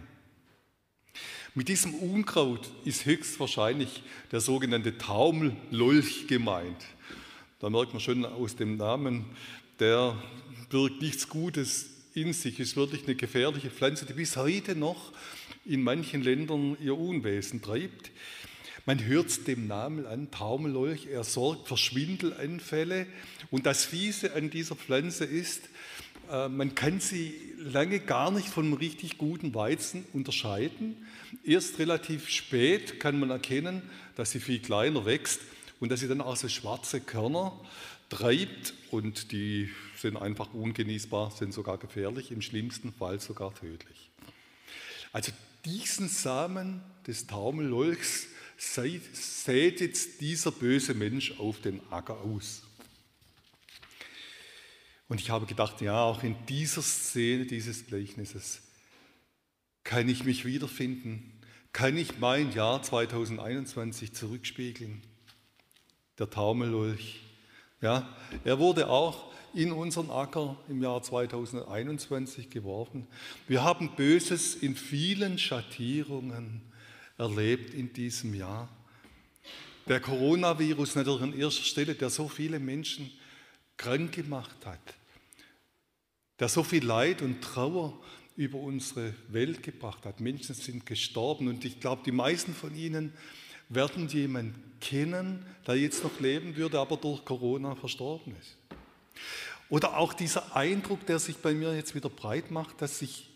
Mit 1.56 1.69
diesem 1.69 1.93
Unkraut 1.93 2.69
ist 2.84 3.06
höchstwahrscheinlich 3.06 4.04
der 4.34 4.41
sogenannte 4.41 4.97
Taumellolch 4.97 6.27
gemeint. 6.27 6.86
Da 7.60 7.69
merkt 7.69 7.93
man 7.93 8.01
schon 8.01 8.25
aus 8.25 8.58
dem 8.58 8.75
Namen, 8.75 9.23
der 9.80 10.21
birgt 10.69 11.01
nichts 11.01 11.30
Gutes 11.30 11.91
in 12.13 12.34
sich, 12.34 12.60
ist 12.60 12.75
wirklich 12.75 13.06
eine 13.06 13.15
gefährliche 13.15 13.69
Pflanze, 13.69 14.06
die 14.06 14.12
bis 14.12 14.36
heute 14.36 14.75
noch 14.75 15.13
in 15.63 15.82
manchen 15.82 16.23
Ländern 16.23 16.75
ihr 16.82 16.97
Unwesen 16.97 17.62
treibt. 17.62 18.12
Man 18.86 19.06
hört 19.06 19.28
es 19.28 19.44
dem 19.44 19.67
Namen 19.67 20.08
an, 20.08 20.32
Taumellolch, 20.32 21.06
er 21.06 21.24
sorgt 21.24 21.67
für 21.67 21.78
Schwindelanfälle. 21.78 23.06
Und 23.52 23.67
das 23.67 23.86
Fiese 23.86 24.34
an 24.34 24.50
dieser 24.50 24.76
Pflanze 24.76 25.26
ist, 25.26 25.70
äh, 26.32 26.50
man 26.50 26.74
kann 26.74 27.00
sie 27.00 27.54
lange 27.60 28.00
gar 28.00 28.32
nicht 28.32 28.48
von 28.48 28.65
einem 28.65 28.74
richtig 28.74 29.20
guten 29.20 29.54
Weizen 29.54 30.06
unterscheiden. 30.13 30.96
Erst 31.44 31.78
relativ 31.78 32.30
spät 32.30 33.00
kann 33.00 33.20
man 33.20 33.30
erkennen, 33.30 33.84
dass 34.15 34.32
sie 34.32 34.39
viel 34.39 34.60
kleiner 34.60 35.06
wächst 35.06 35.41
und 35.80 35.91
dass 35.91 36.00
sie 36.00 36.08
dann 36.08 36.22
auch 36.22 36.36
so 36.36 36.50
schwarze 36.50 37.02
Körner 37.02 37.60
treibt 38.10 38.74
und 38.89 39.32
die 39.32 39.70
sind 39.96 40.17
einfach 40.17 40.54
ungenießbar, 40.54 41.32
sind 41.32 41.54
sogar 41.54 41.78
gefährlich, 41.78 42.32
im 42.32 42.41
schlimmsten 42.41 42.91
Fall 42.91 43.20
sogar 43.20 43.54
tödlich. 43.54 44.10
Also 45.13 45.32
diesen 45.65 46.08
Samen 46.08 46.82
des 47.06 47.28
Taumellolchs 47.28 48.28
sät 48.62 49.82
jetzt 49.82 50.21
dieser 50.21 50.52
böse 50.52 50.93
Mensch 50.93 51.39
auf 51.39 51.60
den 51.62 51.82
Acker 51.89 52.21
aus. 52.21 52.62
Und 55.08 55.19
ich 55.19 55.30
habe 55.30 55.45
gedacht, 55.45 55.82
ja, 55.82 56.04
auch 56.04 56.24
in 56.24 56.36
dieser 56.45 56.82
Szene 56.82 57.45
dieses 57.45 57.88
Gleichnisses 57.88 58.62
kann 59.84 60.08
ich 60.08 60.24
mich 60.24 60.45
wiederfinden, 60.45 61.41
kann 61.74 61.97
ich 61.97 62.19
mein 62.19 62.54
Jahr 62.54 62.84
2021 62.84 64.13
zurückspiegeln. 64.13 65.02
Der 66.19 66.30
Taumellolch, 66.30 67.19
ja, 67.82 68.15
er 68.43 68.60
wurde 68.60 68.89
auch 68.89 69.34
in 69.54 69.71
unseren 69.71 70.12
Acker 70.12 70.56
im 70.69 70.82
Jahr 70.82 71.02
2021 71.02 72.50
geworfen. 72.50 73.08
Wir 73.47 73.63
haben 73.63 73.95
Böses 73.95 74.56
in 74.56 74.76
vielen 74.76 75.39
Schattierungen 75.39 76.70
erlebt 77.21 77.73
in 77.73 77.93
diesem 77.93 78.34
Jahr. 78.34 78.67
Der 79.88 79.99
Coronavirus 79.99 80.95
natürlich 80.95 81.21
an 81.21 81.38
erster 81.38 81.63
Stelle, 81.63 81.93
der 81.93 82.10
so 82.10 82.27
viele 82.27 82.60
Menschen 82.60 83.12
krank 83.77 84.12
gemacht 84.12 84.65
hat, 84.65 84.79
der 86.39 86.49
so 86.49 86.63
viel 86.63 86.84
Leid 86.84 87.21
und 87.21 87.41
Trauer 87.41 87.99
über 88.36 88.57
unsere 88.57 89.13
Welt 89.27 89.62
gebracht 89.62 90.05
hat. 90.05 90.19
Menschen 90.19 90.55
sind 90.55 90.86
gestorben 90.86 91.47
und 91.47 91.63
ich 91.63 91.79
glaube, 91.79 92.01
die 92.03 92.12
meisten 92.12 92.55
von 92.55 92.75
Ihnen 92.75 93.13
werden 93.69 94.07
jemanden 94.07 94.62
kennen, 94.79 95.45
der 95.67 95.75
jetzt 95.75 96.03
noch 96.03 96.19
leben 96.19 96.55
würde, 96.55 96.79
aber 96.79 96.97
durch 96.97 97.23
Corona 97.23 97.75
verstorben 97.75 98.36
ist. 98.39 98.57
Oder 99.69 99.97
auch 99.97 100.13
dieser 100.13 100.55
Eindruck, 100.55 101.05
der 101.05 101.19
sich 101.19 101.38
bei 101.38 101.53
mir 101.53 101.75
jetzt 101.75 101.93
wieder 101.93 102.10
breit 102.10 102.49
macht, 102.49 102.81
dass 102.81 102.99
sich 102.99 103.31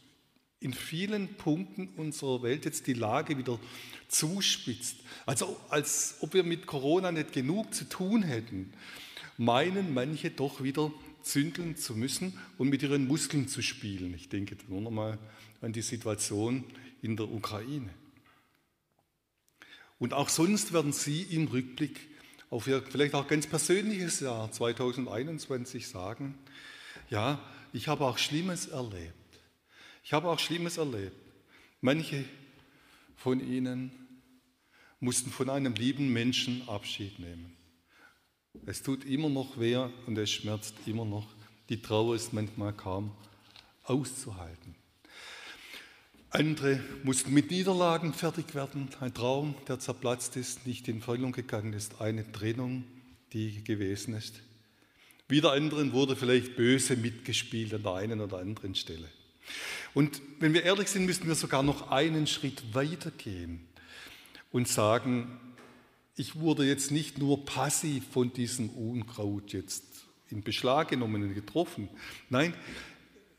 in 0.60 0.74
vielen 0.74 1.36
Punkten 1.36 1.90
unserer 1.98 2.42
Welt 2.44 2.66
jetzt 2.66 2.88
die 2.88 2.94
Lage 2.94 3.38
wieder 3.38 3.60
zuspitzt. 4.08 4.98
Also 5.26 5.60
als 5.70 6.18
ob 6.22 6.34
wir 6.34 6.44
mit 6.44 6.66
Corona 6.66 7.12
nicht 7.12 7.34
genug 7.34 7.74
zu 7.74 7.86
tun 7.86 8.24
hätten, 8.24 8.74
meinen 9.38 9.94
manche 9.94 10.32
doch 10.32 10.64
wieder 10.64 10.92
zündeln 11.22 11.76
zu 11.76 11.96
müssen 11.96 12.40
und 12.58 12.70
mit 12.70 12.84
ihren 12.84 13.08
Muskeln 13.08 13.48
zu 13.48 13.62
spielen. 13.62 14.14
Ich 14.14 14.30
denke 14.30 14.56
nur 14.68 14.82
noch 14.82 14.92
mal 14.92 15.18
an 15.62 15.74
die 15.74 15.82
Situation 15.82 16.64
in 17.02 17.18
der 17.18 17.30
Ukraine. 17.30 17.90
Und 19.98 20.14
auch 20.14 20.30
sonst 20.30 20.74
werden 20.74 20.94
Sie 20.94 21.24
im 21.24 21.48
Rückblick 21.48 22.00
auf 22.50 22.68
Ihr 22.68 22.82
vielleicht 22.82 23.16
auch 23.16 23.28
ganz 23.28 23.48
persönliches 23.48 24.20
Jahr 24.20 24.52
2021 24.52 25.88
sagen, 25.88 26.36
ja, 27.10 27.40
ich 27.74 27.88
habe 27.88 28.06
auch 28.06 28.18
Schlimmes 28.18 28.68
erlebt. 28.68 29.14
Ich 30.06 30.14
habe 30.14 30.30
auch 30.30 30.38
Schlimmes 30.38 30.78
erlebt. 30.78 31.16
Manche 31.82 32.26
von 33.16 33.40
ihnen 33.40 33.90
mussten 35.00 35.32
von 35.32 35.50
einem 35.50 35.74
lieben 35.74 36.14
Menschen 36.14 36.62
Abschied 36.70 37.18
nehmen. 37.18 37.58
Es 38.68 38.84
tut 38.84 39.04
immer 39.04 39.30
noch 39.30 39.60
weh 39.60 39.78
und 40.06 40.16
es 40.20 40.30
schmerzt 40.30 40.76
immer 40.86 41.06
noch. 41.06 41.26
Die 41.70 41.82
Trauer 41.82 42.16
ist 42.16 42.34
manchmal 42.34 42.72
kaum 42.72 43.14
auszuhalten. 43.82 44.76
Andere 46.30 46.80
mussten 47.04 47.34
mit 47.34 47.50
Niederlagen 47.50 48.14
fertig 48.14 48.54
werden. 48.54 48.90
Ein 49.00 49.12
Traum, 49.12 49.56
der 49.68 49.80
zerplatzt 49.80 50.36
ist, 50.38 50.68
nicht 50.68 50.88
in 50.88 50.98
Erfüllung 50.98 51.32
gegangen 51.32 51.74
ist. 51.74 52.00
Eine 52.00 52.32
Trennung, 52.32 52.84
die 53.34 53.64
gewesen 53.64 54.14
ist. 54.14 54.40
Wieder 55.28 55.54
anderen 55.54 55.94
wurde 55.94 56.16
vielleicht 56.16 56.56
böse 56.56 56.96
mitgespielt 56.96 57.74
an 57.74 57.82
der 57.82 57.94
einen 57.96 58.22
oder 58.22 58.38
anderen 58.38 58.76
Stelle. 58.76 59.10
Und 59.94 60.22
wenn 60.40 60.54
wir 60.54 60.64
ehrlich 60.64 60.90
sind, 60.90 61.06
müssten 61.06 61.28
wir 61.28 61.36
sogar 61.36 61.64
noch 61.64 61.90
einen 61.90 62.28
Schritt 62.28 62.74
weiter 62.74 63.12
gehen 63.12 63.66
und 64.52 64.68
sagen, 64.68 65.40
ich 66.16 66.40
wurde 66.40 66.66
jetzt 66.66 66.92
nicht 66.92 67.18
nur 67.18 67.46
passiv 67.46 68.06
von 68.12 68.32
diesem 68.32 68.70
Unkraut 68.70 69.54
jetzt 69.54 69.84
in 70.30 70.44
Beschlag 70.44 70.90
genommen 70.90 71.24
und 71.24 71.34
getroffen. 71.34 71.90
Nein, 72.30 72.54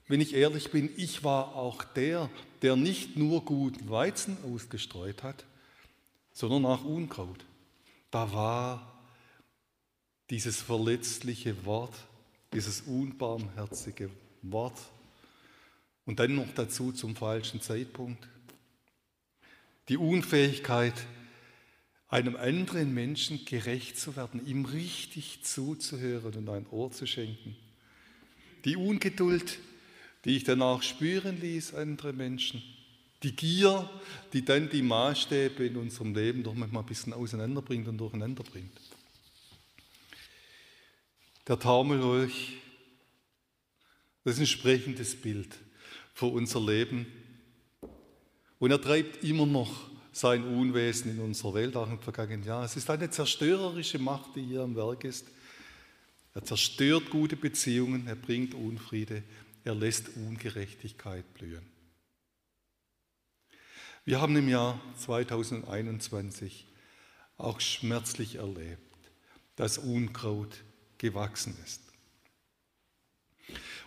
wenn 0.08 0.20
ich 0.20 0.34
ehrlich 0.34 0.70
bin, 0.70 0.90
ich 0.96 1.24
war 1.24 1.56
auch 1.56 1.82
der, 1.82 2.30
der 2.62 2.76
nicht 2.76 3.16
nur 3.16 3.44
guten 3.44 3.90
Weizen 3.90 4.36
ausgestreut 4.44 5.22
hat, 5.22 5.44
sondern 6.32 6.64
auch 6.66 6.84
Unkraut. 6.84 7.44
Da 8.10 8.32
war 8.32 9.02
dieses 10.30 10.60
verletzliche 10.60 11.64
Wort, 11.64 11.94
dieses 12.52 12.82
unbarmherzige 12.82 14.10
Wort 14.42 14.78
und 16.06 16.20
dann 16.20 16.36
noch 16.36 16.52
dazu 16.54 16.92
zum 16.92 17.16
falschen 17.16 17.60
Zeitpunkt. 17.60 18.26
Die 19.88 19.96
Unfähigkeit, 19.96 20.94
einem 22.08 22.36
anderen 22.36 22.94
Menschen 22.94 23.44
gerecht 23.44 23.98
zu 23.98 24.16
werden, 24.16 24.46
ihm 24.46 24.64
richtig 24.64 25.42
zuzuhören 25.42 26.34
und 26.34 26.48
ein 26.48 26.66
Ohr 26.70 26.92
zu 26.92 27.06
schenken. 27.06 27.56
Die 28.64 28.76
Ungeduld, 28.76 29.58
die 30.24 30.36
ich 30.36 30.44
danach 30.44 30.82
spüren 30.82 31.40
ließ, 31.40 31.74
andere 31.74 32.12
Menschen. 32.12 32.62
Die 33.22 33.34
Gier, 33.34 33.90
die 34.32 34.44
dann 34.44 34.68
die 34.68 34.82
Maßstäbe 34.82 35.66
in 35.66 35.76
unserem 35.76 36.14
Leben 36.14 36.42
doch 36.42 36.54
manchmal 36.54 36.82
ein 36.82 36.88
bisschen 36.88 37.12
auseinanderbringt 37.12 37.88
und 37.88 37.98
durcheinander 37.98 38.44
bringt. 38.44 38.72
Der 41.48 41.58
Taumelolch, 41.58 42.54
das 44.24 44.34
ist 44.34 44.40
ein 44.40 44.46
sprechendes 44.46 45.14
Bild 45.14 45.56
für 46.16 46.26
unser 46.26 46.62
Leben. 46.62 47.04
Und 48.58 48.70
er 48.70 48.80
treibt 48.80 49.22
immer 49.22 49.44
noch 49.44 49.90
sein 50.12 50.44
Unwesen 50.44 51.10
in 51.10 51.20
unserer 51.20 51.52
Welt, 51.52 51.76
auch 51.76 51.90
im 51.90 52.00
vergangenen 52.00 52.42
Jahr. 52.42 52.64
Es 52.64 52.74
ist 52.74 52.88
eine 52.88 53.10
zerstörerische 53.10 53.98
Macht, 53.98 54.34
die 54.34 54.40
hier 54.40 54.62
am 54.62 54.74
Werk 54.76 55.04
ist. 55.04 55.26
Er 56.32 56.42
zerstört 56.42 57.10
gute 57.10 57.36
Beziehungen, 57.36 58.06
er 58.06 58.16
bringt 58.16 58.54
Unfriede, 58.54 59.24
er 59.62 59.74
lässt 59.74 60.16
Ungerechtigkeit 60.16 61.34
blühen. 61.34 61.66
Wir 64.06 64.18
haben 64.18 64.36
im 64.36 64.48
Jahr 64.48 64.80
2021 64.96 66.66
auch 67.36 67.60
schmerzlich 67.60 68.36
erlebt, 68.36 68.80
dass 69.56 69.76
Unkraut 69.76 70.64
gewachsen 70.96 71.54
ist. 71.62 71.85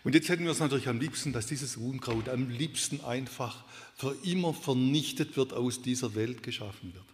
Und 0.04 0.16
jetzt 0.16 0.30
hätten 0.30 0.46
wir 0.46 0.52
es 0.52 0.60
natürlich 0.60 0.88
am 0.88 1.00
liebsten, 1.00 1.34
dass 1.34 1.48
dieses 1.48 1.78
Unkraut 1.78 2.30
am 2.30 2.50
liebsten 2.50 3.04
einfach 3.04 3.64
für 3.96 4.16
immer 4.24 4.54
vernichtet 4.54 5.36
wird, 5.36 5.54
aus 5.54 5.82
dieser 5.82 6.16
Welt 6.16 6.44
geschaffen 6.44 6.94
wird. 6.94 7.06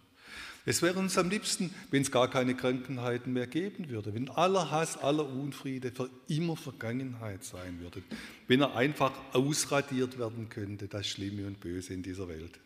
Es 0.68 0.82
wäre 0.82 0.98
uns 0.98 1.16
am 1.16 1.30
liebsten, 1.30 1.72
wenn 1.92 2.02
es 2.02 2.10
gar 2.10 2.28
keine 2.28 2.56
Krankheiten 2.56 3.32
mehr 3.32 3.46
geben 3.46 3.88
würde, 3.88 4.12
wenn 4.14 4.28
aller 4.28 4.72
Hass, 4.72 4.96
aller 4.96 5.24
Unfriede 5.24 5.92
für 5.92 6.10
immer 6.26 6.56
Vergangenheit 6.56 7.44
sein 7.44 7.78
würde, 7.80 8.02
wenn 8.48 8.60
er 8.60 8.74
einfach 8.74 9.12
ausradiert 9.32 10.18
werden 10.18 10.48
könnte, 10.48 10.88
das 10.88 11.06
Schlimme 11.06 11.46
und 11.46 11.60
Böse 11.60 11.94
in 11.94 12.02
dieser 12.02 12.28
Welt. 12.28 12.58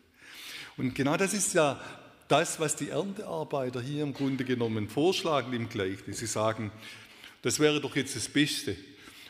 Und 0.77 0.95
genau 0.95 1.15
das 1.15 1.35
ist 1.35 1.53
ja 1.53 1.79
das, 2.27 2.59
was 2.59 2.75
die 2.75 2.89
Erntearbeiter 2.89 3.81
hier 3.81 4.01
im 4.01 4.13
Grunde 4.13 4.45
genommen 4.45 4.89
vorschlagen 4.89 5.53
im 5.53 5.69
Gleichnis. 5.69 6.19
Sie 6.19 6.25
sagen, 6.25 6.71
das 7.43 7.59
wäre 7.59 7.81
doch 7.81 7.95
jetzt 7.95 8.15
das 8.15 8.29
Beste, 8.29 8.75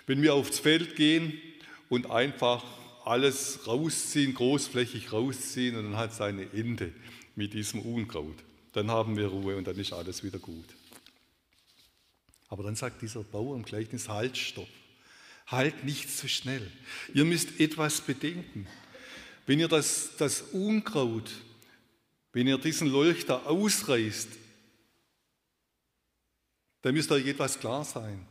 wenn 0.08 0.22
wir 0.22 0.34
aufs 0.34 0.60
Feld 0.60 0.96
gehen 0.96 1.40
und 1.90 2.10
einfach 2.10 2.64
alles 3.06 3.68
rausziehen, 3.68 4.34
großflächig 4.34 5.12
rausziehen 5.12 5.76
und 5.76 5.84
dann 5.86 5.98
hat 5.98 6.12
es 6.12 6.22
eine 6.22 6.52
Ende 6.54 6.94
mit 7.36 7.54
diesem 7.54 7.82
Unkraut. 7.82 8.38
Dann 8.74 8.90
haben 8.90 9.18
wir 9.18 9.28
Ruhe 9.28 9.58
und 9.58 9.68
dann 9.68 9.78
ist 9.78 9.94
alles 9.94 10.24
wieder 10.24 10.40
gut. 10.40 10.66
Aber 12.50 12.64
dann 12.64 12.76
sagt 12.76 13.02
dieser 13.02 13.24
Bauer 13.24 13.56
im 13.56 13.64
Gleichnis, 13.64 14.10
halt, 14.10 14.38
stopp. 14.38 14.68
Halt 15.48 15.84
nicht 15.84 16.10
so 16.10 16.28
schnell. 16.28 16.72
Ihr 17.14 17.26
müsst 17.26 17.60
etwas 17.60 18.02
bedenken. 18.02 18.68
Wenn 19.46 19.60
ihr 19.60 19.68
das, 19.68 20.12
das 20.18 20.42
Unkraut, 20.54 21.32
wenn 22.34 22.48
ihr 22.48 22.58
diesen 22.58 22.92
da 23.26 23.38
ausreißt, 23.44 24.30
dann 26.82 26.94
müsst 26.94 27.12
euch 27.12 27.28
etwas 27.28 27.60
klar 27.60 27.84
sein. 27.84 28.26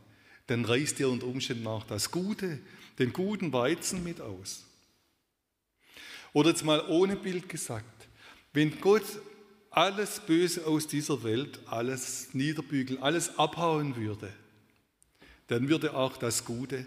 Dann 0.50 0.64
reißt 0.64 0.98
ihr 0.98 1.08
unter 1.08 1.28
Umständen 1.28 1.64
auch 1.68 1.84
das 1.84 2.10
Gute, 2.10 2.58
den 2.98 3.12
guten 3.12 3.52
Weizen 3.52 4.02
mit 4.02 4.20
aus. 4.20 4.64
Oder 6.32 6.48
jetzt 6.48 6.64
mal 6.64 6.88
ohne 6.88 7.14
Bild 7.14 7.48
gesagt, 7.48 8.08
wenn 8.52 8.80
Gott 8.80 9.04
alles 9.70 10.18
Böse 10.18 10.66
aus 10.66 10.88
dieser 10.88 11.22
Welt, 11.22 11.60
alles 11.66 12.34
niederbügeln, 12.34 13.00
alles 13.00 13.38
abhauen 13.38 13.94
würde, 13.94 14.32
dann 15.46 15.68
würde 15.68 15.94
auch 15.94 16.16
das 16.16 16.44
Gute 16.44 16.84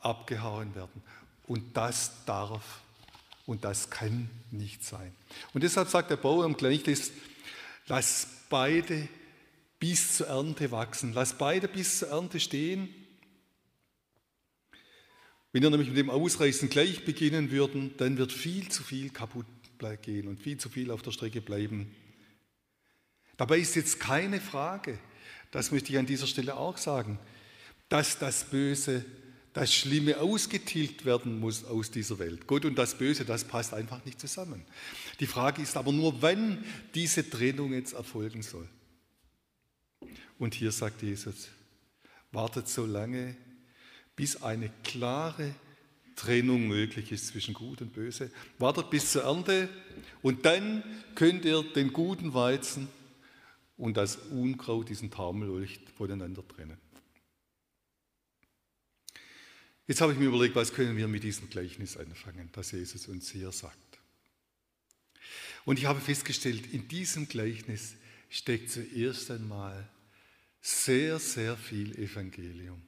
abgehauen 0.00 0.74
werden. 0.74 1.02
Und 1.46 1.78
das 1.78 2.26
darf 2.26 2.82
und 3.46 3.64
das 3.64 3.88
kann 3.88 4.28
nicht 4.50 4.84
sein. 4.84 5.14
Und 5.54 5.64
deshalb 5.64 5.88
sagt 5.88 6.10
der 6.10 6.16
Bauer 6.16 6.44
im 6.44 6.58
Gleichnis, 6.58 7.10
lass 7.86 8.26
beide 8.50 9.08
bis 9.78 10.16
zur 10.16 10.26
Ernte 10.26 10.70
wachsen, 10.70 11.12
lass 11.12 11.36
beide 11.36 11.68
bis 11.68 12.00
zur 12.00 12.08
Ernte 12.08 12.40
stehen. 12.40 12.88
Wenn 15.52 15.62
wir 15.62 15.70
nämlich 15.70 15.88
mit 15.88 15.98
dem 15.98 16.10
Ausreißen 16.10 16.68
gleich 16.68 17.04
beginnen 17.04 17.50
würden, 17.50 17.94
dann 17.96 18.18
wird 18.18 18.32
viel 18.32 18.68
zu 18.68 18.82
viel 18.82 19.10
kaputt 19.10 19.46
gehen 20.02 20.26
und 20.26 20.40
viel 20.40 20.58
zu 20.58 20.68
viel 20.68 20.90
auf 20.90 21.02
der 21.02 21.12
Strecke 21.12 21.40
bleiben. 21.40 21.94
Dabei 23.36 23.58
ist 23.58 23.76
jetzt 23.76 24.00
keine 24.00 24.40
Frage, 24.40 24.98
das 25.52 25.70
möchte 25.70 25.92
ich 25.92 25.98
an 25.98 26.06
dieser 26.06 26.26
Stelle 26.26 26.56
auch 26.56 26.76
sagen, 26.76 27.18
dass 27.88 28.18
das 28.18 28.44
Böse 28.44 29.04
das 29.52 29.74
Schlimme 29.74 30.18
ausgetilgt 30.18 31.04
werden 31.04 31.40
muss 31.40 31.64
aus 31.64 31.90
dieser 31.90 32.18
Welt. 32.18 32.46
Gott 32.46 32.64
und 32.64 32.76
das 32.76 32.98
Böse, 32.98 33.24
das 33.24 33.44
passt 33.44 33.72
einfach 33.72 34.04
nicht 34.04 34.20
zusammen. 34.20 34.62
Die 35.20 35.26
Frage 35.26 35.62
ist 35.62 35.76
aber 35.76 35.92
nur, 35.92 36.20
wann 36.20 36.64
diese 36.94 37.28
Trennung 37.28 37.72
jetzt 37.72 37.94
erfolgen 37.94 38.42
soll. 38.42 38.68
Und 40.38 40.54
hier 40.54 40.72
sagt 40.72 41.02
Jesus, 41.02 41.48
wartet 42.32 42.68
so 42.68 42.86
lange, 42.86 43.36
bis 44.14 44.42
eine 44.42 44.70
klare 44.84 45.54
Trennung 46.16 46.66
möglich 46.66 47.12
ist 47.12 47.28
zwischen 47.28 47.54
Gut 47.54 47.80
und 47.80 47.92
Böse. 47.92 48.30
Wartet 48.58 48.90
bis 48.90 49.12
zur 49.12 49.22
Ernte 49.22 49.68
und 50.20 50.44
dann 50.44 50.82
könnt 51.14 51.44
ihr 51.44 51.62
den 51.62 51.92
guten 51.92 52.34
Weizen 52.34 52.88
und 53.76 53.96
das 53.96 54.16
Unkraut, 54.16 54.88
diesen 54.88 55.10
Taumel 55.10 55.68
voneinander 55.96 56.46
trennen. 56.46 56.76
Jetzt 59.86 60.00
habe 60.00 60.12
ich 60.12 60.18
mir 60.18 60.26
überlegt, 60.26 60.54
was 60.54 60.74
können 60.74 60.96
wir 60.96 61.08
mit 61.08 61.22
diesem 61.22 61.48
Gleichnis 61.48 61.96
anfangen, 61.96 62.50
das 62.52 62.72
Jesus 62.72 63.06
uns 63.06 63.30
hier 63.30 63.52
sagt. 63.52 63.78
Und 65.64 65.78
ich 65.78 65.86
habe 65.86 66.00
festgestellt, 66.00 66.66
in 66.72 66.88
diesem 66.88 67.28
Gleichnis 67.28 67.94
steckt 68.28 68.70
zuerst 68.70 69.30
einmal 69.30 69.88
sehr, 70.60 71.18
sehr 71.18 71.56
viel 71.56 71.96
Evangelium. 71.98 72.82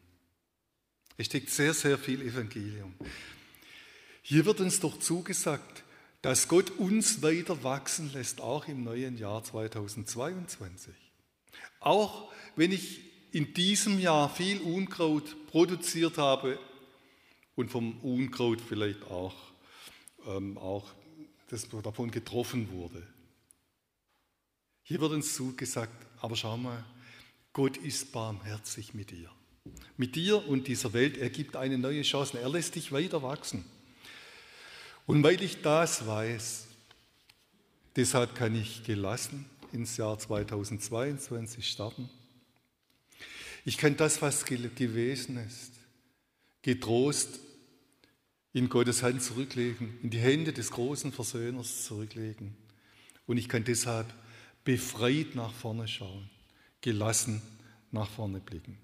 Es 1.16 1.26
steckt 1.26 1.50
sehr, 1.50 1.74
sehr 1.74 1.98
viel 1.98 2.22
Evangelium. 2.22 2.94
Hier 4.22 4.44
wird 4.44 4.61
uns 4.61 4.81
doch 4.81 4.98
zugesagt, 4.98 5.85
dass 6.22 6.48
Gott 6.48 6.70
uns 6.70 7.22
weiter 7.22 7.62
wachsen 7.64 8.12
lässt, 8.12 8.40
auch 8.40 8.68
im 8.68 8.85
neuen 8.85 9.16
Jahr 9.16 9.42
2022. 9.42 10.94
Auch 11.81 12.31
wenn 12.57 12.72
ich 12.72 13.00
in 13.33 13.55
diesem 13.55 13.98
Jahr 13.98 14.29
viel 14.35 14.61
Unkraut 14.61 15.46
produziert 15.46 16.18
habe, 16.18 16.59
und 17.61 17.70
vom 17.70 17.98
Unkraut 18.00 18.61
vielleicht 18.61 19.05
auch, 19.05 19.35
ähm, 20.26 20.57
auch 20.57 20.87
das 21.48 21.68
davon 21.68 22.11
getroffen 22.11 22.70
wurde. 22.70 23.07
Hier 24.90 25.00
wird 25.00 25.12
uns 25.12 25.37
zugesagt, 25.37 25.94
aber 26.20 26.35
schau 26.35 26.57
mal, 26.57 26.85
Gott 27.53 27.76
ist 27.76 28.11
barmherzig 28.11 28.92
mit 28.92 29.12
dir. 29.12 29.31
Mit 29.96 30.16
dir 30.16 30.44
und 30.48 30.66
dieser 30.66 30.92
Welt, 30.92 31.16
er 31.16 31.31
gibt 31.31 31.55
eine 31.55 31.79
neue 31.79 32.03
Chance, 32.03 32.40
er 32.40 32.48
lässt 32.48 32.74
dich 32.74 32.90
weiter 32.90 33.22
wachsen. 33.22 33.64
Und 35.07 35.22
weil 35.22 35.40
ich 35.44 35.62
das 35.62 36.09
weiß, 36.09 36.66
deshalb 37.94 38.35
kann 38.35 38.57
ich 38.57 38.83
gelassen 38.83 39.44
ins 39.70 39.96
Jahr 39.96 40.18
2022 40.18 41.70
starten. 41.70 42.11
Ich 43.64 43.79
kann 43.79 43.96
das, 43.96 44.20
was 44.20 44.44
gewesen 44.44 45.37
ist, 45.37 45.70
getrost 46.62 47.38
in 48.53 48.68
Gottes 48.68 49.05
Hand 49.05 49.22
zurücklegen, 49.22 50.00
in 50.03 50.11
die 50.11 50.18
Hände 50.18 50.53
des 50.53 50.72
großen 50.72 51.12
Versöhners 51.12 51.85
zurücklegen. 51.85 52.57
Und 53.29 53.37
ich 53.37 53.48
kann 53.48 53.62
deshalb 53.62 54.12
befreit 54.64 55.35
nach 55.35 55.53
vorne 55.53 55.88
schauen, 55.88 56.29
gelassen 56.81 57.42
nach 57.90 58.09
vorne 58.09 58.40
blicken. 58.40 58.79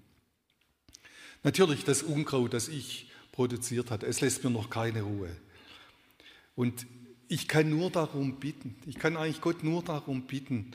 Natürlich 1.43 1.83
das 1.83 2.03
Unkraut, 2.03 2.53
das 2.53 2.67
ich 2.67 3.09
produziert 3.31 3.91
hat, 3.91 4.03
es 4.03 4.21
lässt 4.21 4.43
mir 4.43 4.49
noch 4.49 4.69
keine 4.69 5.03
Ruhe. 5.03 5.35
Und 6.55 6.87
ich 7.27 7.47
kann 7.47 7.69
nur 7.69 7.91
darum 7.91 8.39
bitten, 8.39 8.75
ich 8.85 8.97
kann 8.97 9.17
eigentlich 9.17 9.41
Gott 9.41 9.63
nur 9.63 9.83
darum 9.83 10.27
bitten, 10.27 10.71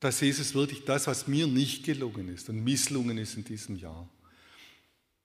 dass 0.00 0.20
Jesus 0.20 0.54
wirklich 0.54 0.84
das, 0.84 1.06
was 1.06 1.28
mir 1.28 1.46
nicht 1.46 1.84
gelungen 1.84 2.28
ist 2.28 2.48
und 2.48 2.64
misslungen 2.64 3.18
ist 3.18 3.36
in 3.36 3.44
diesem 3.44 3.76
Jahr, 3.76 4.08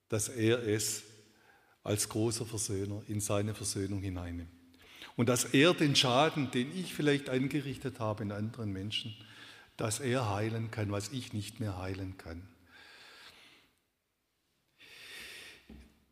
dass 0.09 0.29
er 0.29 0.67
es 0.67 1.03
als 1.83 2.09
großer 2.09 2.45
Versöhner 2.45 3.01
in 3.07 3.21
seine 3.21 3.55
Versöhnung 3.55 4.01
hineinnimmt. 4.01 4.56
Und 5.17 5.27
dass 5.27 5.45
er 5.45 5.73
den 5.73 5.95
Schaden, 5.95 6.51
den 6.51 6.71
ich 6.77 6.93
vielleicht 6.93 7.29
angerichtet 7.29 7.99
habe 7.99 8.23
in 8.23 8.31
anderen 8.31 8.71
Menschen, 8.71 9.15
dass 9.75 9.99
er 9.99 10.29
heilen 10.33 10.71
kann, 10.71 10.91
was 10.91 11.09
ich 11.09 11.33
nicht 11.33 11.59
mehr 11.59 11.77
heilen 11.77 12.17
kann. 12.17 12.47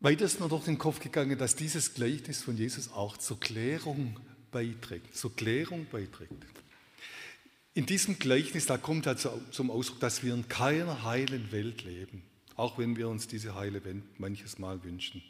Weiter 0.00 0.24
ist 0.24 0.40
mir 0.40 0.48
durch 0.48 0.64
den 0.64 0.76
Kopf 0.76 1.00
gegangen, 1.00 1.38
dass 1.38 1.56
dieses 1.56 1.94
Gleichnis 1.94 2.42
von 2.42 2.56
Jesus 2.56 2.92
auch 2.92 3.16
zur 3.16 3.40
Klärung 3.40 4.20
beiträgt, 4.50 5.16
zur 5.16 5.34
Klärung 5.34 5.86
beiträgt. 5.90 6.32
In 7.74 7.86
diesem 7.86 8.18
Gleichnis, 8.18 8.66
da 8.66 8.76
kommt 8.76 9.06
also 9.06 9.40
zum 9.52 9.70
Ausdruck, 9.70 10.00
dass 10.00 10.22
wir 10.22 10.34
in 10.34 10.48
keiner 10.48 11.04
heilen 11.04 11.52
Welt 11.52 11.84
leben, 11.84 12.22
auch 12.56 12.78
wenn 12.78 12.96
wir 12.96 13.08
uns 13.08 13.28
diese 13.28 13.54
heile 13.54 13.84
Welt 13.84 14.02
manches 14.18 14.58
Mal 14.58 14.82
wünschen. 14.82 15.22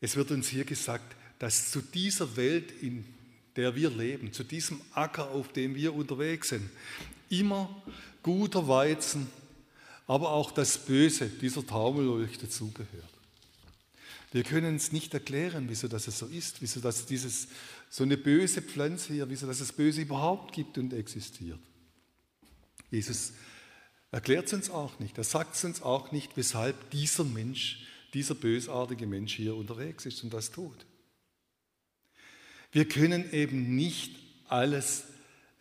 Es 0.00 0.16
wird 0.16 0.30
uns 0.30 0.48
hier 0.48 0.64
gesagt, 0.64 1.16
dass 1.38 1.70
zu 1.70 1.80
dieser 1.80 2.36
Welt, 2.36 2.72
in 2.82 3.04
der 3.56 3.74
wir 3.74 3.90
leben, 3.90 4.32
zu 4.32 4.44
diesem 4.44 4.80
Acker, 4.92 5.30
auf 5.30 5.52
dem 5.52 5.74
wir 5.74 5.94
unterwegs 5.94 6.50
sind, 6.50 6.68
immer 7.28 7.82
guter 8.22 8.66
Weizen, 8.68 9.26
aber 10.06 10.30
auch 10.30 10.50
das 10.50 10.78
Böse, 10.78 11.28
dieser 11.28 11.66
Taumelleucht 11.66 12.42
dazugehört. 12.42 12.88
Wir 14.32 14.42
können 14.42 14.76
es 14.76 14.92
nicht 14.92 15.14
erklären, 15.14 15.66
wieso 15.68 15.88
das 15.88 16.04
so 16.04 16.26
ist, 16.26 16.60
wieso 16.60 16.80
das 16.80 17.06
dieses, 17.06 17.48
so 17.88 18.04
eine 18.04 18.16
böse 18.16 18.60
Pflanze 18.60 19.14
hier, 19.14 19.28
wieso 19.30 19.46
das 19.46 19.72
Böse 19.72 20.02
überhaupt 20.02 20.54
gibt 20.54 20.76
und 20.76 20.92
existiert. 20.92 21.58
Jesus 22.90 23.32
erklärt 24.10 24.46
es 24.46 24.52
uns 24.52 24.70
auch 24.70 24.98
nicht. 24.98 25.16
Er 25.18 25.24
sagt 25.24 25.54
es 25.54 25.64
uns 25.64 25.82
auch 25.82 26.12
nicht, 26.12 26.36
weshalb 26.36 26.90
dieser 26.90 27.24
Mensch, 27.24 27.86
dieser 28.14 28.34
bösartige 28.34 29.06
Mensch 29.06 29.34
hier 29.34 29.54
unterwegs 29.54 30.06
ist 30.06 30.22
und 30.22 30.32
das 30.32 30.50
tut. 30.50 30.86
Wir 32.72 32.86
können 32.86 33.32
eben 33.32 33.76
nicht 33.76 34.16
alles 34.48 35.04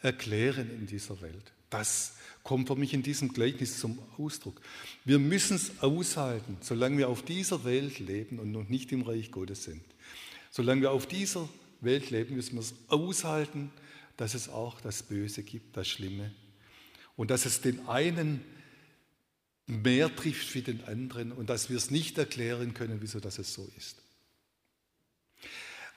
erklären 0.01 0.69
in 0.71 0.87
dieser 0.87 1.21
Welt. 1.21 1.53
Das 1.69 2.13
kommt 2.43 2.67
für 2.67 2.75
mich 2.75 2.93
in 2.93 3.03
diesem 3.03 3.33
Gleichnis 3.33 3.79
zum 3.79 3.99
Ausdruck. 4.17 4.61
Wir 5.03 5.19
müssen 5.19 5.55
es 5.55 5.79
aushalten, 5.81 6.57
solange 6.61 6.97
wir 6.97 7.09
auf 7.09 7.23
dieser 7.23 7.63
Welt 7.65 7.99
leben 7.99 8.39
und 8.39 8.51
noch 8.51 8.69
nicht 8.69 8.91
im 8.91 9.01
Reich 9.01 9.31
Gottes 9.31 9.63
sind. 9.63 9.83
Solange 10.49 10.81
wir 10.81 10.91
auf 10.91 11.07
dieser 11.07 11.49
Welt 11.81 12.09
leben, 12.09 12.35
müssen 12.35 12.55
wir 12.55 12.61
es 12.61 12.73
aushalten, 12.87 13.71
dass 14.15 14.33
es 14.33 14.49
auch 14.49 14.81
das 14.81 15.03
Böse 15.03 15.43
gibt, 15.43 15.75
das 15.75 15.87
Schlimme. 15.87 16.33
Und 17.15 17.31
dass 17.31 17.45
es 17.45 17.61
den 17.61 17.87
einen 17.87 18.41
mehr 19.65 20.13
trifft 20.15 20.55
wie 20.55 20.61
den 20.61 20.83
anderen 20.85 21.31
und 21.31 21.49
dass 21.49 21.69
wir 21.69 21.77
es 21.77 21.91
nicht 21.91 22.17
erklären 22.17 22.73
können, 22.73 23.01
wieso 23.01 23.19
das 23.19 23.35
so 23.35 23.69
ist. 23.77 23.97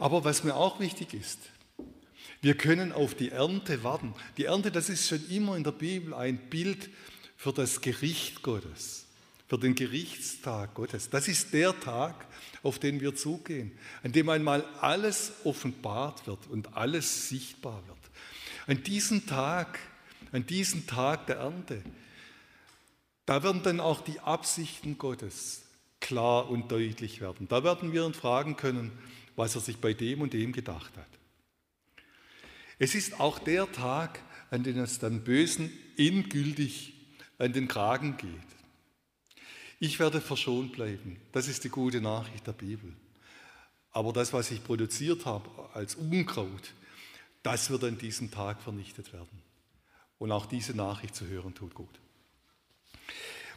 Aber 0.00 0.24
was 0.24 0.44
mir 0.44 0.56
auch 0.56 0.80
wichtig 0.80 1.12
ist, 1.12 1.38
wir 2.40 2.56
können 2.56 2.90
auf 2.90 3.14
die 3.14 3.30
Ernte 3.30 3.84
warten. 3.84 4.14
Die 4.38 4.46
Ernte, 4.46 4.72
das 4.72 4.88
ist 4.88 5.06
schon 5.06 5.28
immer 5.28 5.56
in 5.58 5.62
der 5.62 5.72
Bibel 5.72 6.14
ein 6.14 6.38
Bild 6.38 6.88
für 7.36 7.52
das 7.52 7.82
Gericht 7.82 8.42
Gottes, 8.42 9.04
für 9.46 9.58
den 9.58 9.74
Gerichtstag 9.74 10.72
Gottes. 10.72 11.10
Das 11.10 11.28
ist 11.28 11.52
der 11.52 11.78
Tag, 11.78 12.26
auf 12.62 12.78
den 12.78 13.02
wir 13.02 13.14
zugehen, 13.14 13.72
an 14.02 14.12
dem 14.12 14.30
einmal 14.30 14.64
alles 14.80 15.32
offenbart 15.44 16.26
wird 16.26 16.46
und 16.48 16.74
alles 16.74 17.28
sichtbar 17.28 17.82
wird. 17.86 17.98
An 18.66 18.82
diesem 18.82 19.26
Tag, 19.26 19.78
an 20.32 20.46
diesem 20.46 20.86
Tag 20.86 21.26
der 21.26 21.36
Ernte, 21.36 21.82
da 23.26 23.42
werden 23.42 23.62
dann 23.62 23.80
auch 23.80 24.00
die 24.00 24.18
Absichten 24.20 24.96
Gottes 24.96 25.62
klar 26.00 26.48
und 26.48 26.72
deutlich 26.72 27.20
werden. 27.20 27.48
Da 27.48 27.62
werden 27.62 27.92
wir 27.92 28.06
uns 28.06 28.16
fragen 28.16 28.56
können, 28.56 28.92
was 29.40 29.55
er 29.55 29.62
sich 29.62 29.79
bei 29.79 29.94
dem 29.94 30.20
und 30.20 30.35
dem 30.35 30.53
gedacht 30.53 30.94
hat. 30.98 31.09
Es 32.79 32.94
ist 32.94 33.18
auch 33.20 33.38
der 33.38 33.72
Tag, 33.72 34.20
an 34.50 34.62
dem 34.64 34.79
es 34.79 34.98
dann 34.98 35.24
Bösen 35.24 35.72
endgültig 35.96 36.92
an 37.38 37.55
den 37.55 37.66
Kragen 37.66 38.18
geht. 38.18 38.31
Ich 39.79 39.98
werde 39.98 40.20
verschont 40.20 40.72
bleiben. 40.72 41.16
Das 41.33 41.48
ist 41.48 41.64
die 41.64 41.70
gute 41.70 42.03
Nachricht 42.03 42.46
der 42.46 42.53
Bibel. 42.53 42.92
Aber 43.92 44.12
das, 44.12 44.35
was 44.35 44.50
ich 44.50 44.62
produziert 44.62 45.24
habe 45.24 45.48
als 45.72 45.94
Unkraut, 45.94 46.74
das 47.42 47.70
wird 47.70 47.85
an 47.85 47.96
diesem 47.96 48.31
Tag 48.31 48.61
vernichtet 48.61 49.14
werden. 49.14 49.42
Und 50.18 50.33
auch 50.33 50.44
diese 50.44 50.76
Nachricht 50.76 51.14
zu 51.14 51.26
hören 51.26 51.55
tut 51.55 51.74
gut. 51.74 51.98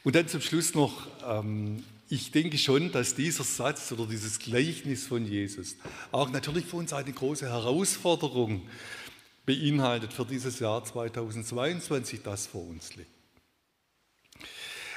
Und 0.06 0.16
dann 0.16 0.30
zum 0.30 0.40
Schluss 0.40 0.74
noch, 0.74 1.08
ähm, 1.28 1.84
ich 2.14 2.30
denke 2.30 2.60
schon, 2.60 2.92
dass 2.92 3.16
dieser 3.16 3.44
Satz 3.44 3.92
oder 3.92 4.06
dieses 4.06 4.38
Gleichnis 4.38 5.08
von 5.08 5.26
Jesus 5.26 5.78
auch 6.12 6.30
natürlich 6.30 6.64
für 6.64 6.76
uns 6.76 6.94
eine 6.94 7.12
große 7.12 7.50
Herausforderung 7.50 8.70
beinhaltet 9.48 10.14
für 10.14 10.24
dieses 10.24 10.60
Jahr 10.60 10.84
2022, 10.84 12.22
das 12.22 12.46
vor 12.46 12.68
uns 12.68 12.96
liegt. 12.96 13.10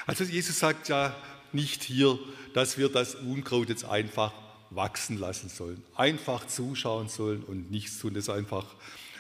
Also 0.07 0.25
Jesus 0.25 0.59
sagt 0.59 0.91
ja 0.91 1.17
nicht 1.53 1.85
hier, 1.85 2.19
dass 2.53 2.77
wir 2.77 2.91
das 2.91 3.15
Unkraut 3.15 3.71
jetzt 3.71 3.87
einfach 3.87 4.35
wachsen 4.69 5.17
lassen 5.17 5.49
sollen, 5.49 5.83
einfach 5.95 6.47
zuschauen 6.47 7.09
sollen 7.09 7.43
und 7.45 7.71
nichts 7.71 7.99
tun, 7.99 8.13
das 8.13 8.29
einfach 8.29 8.67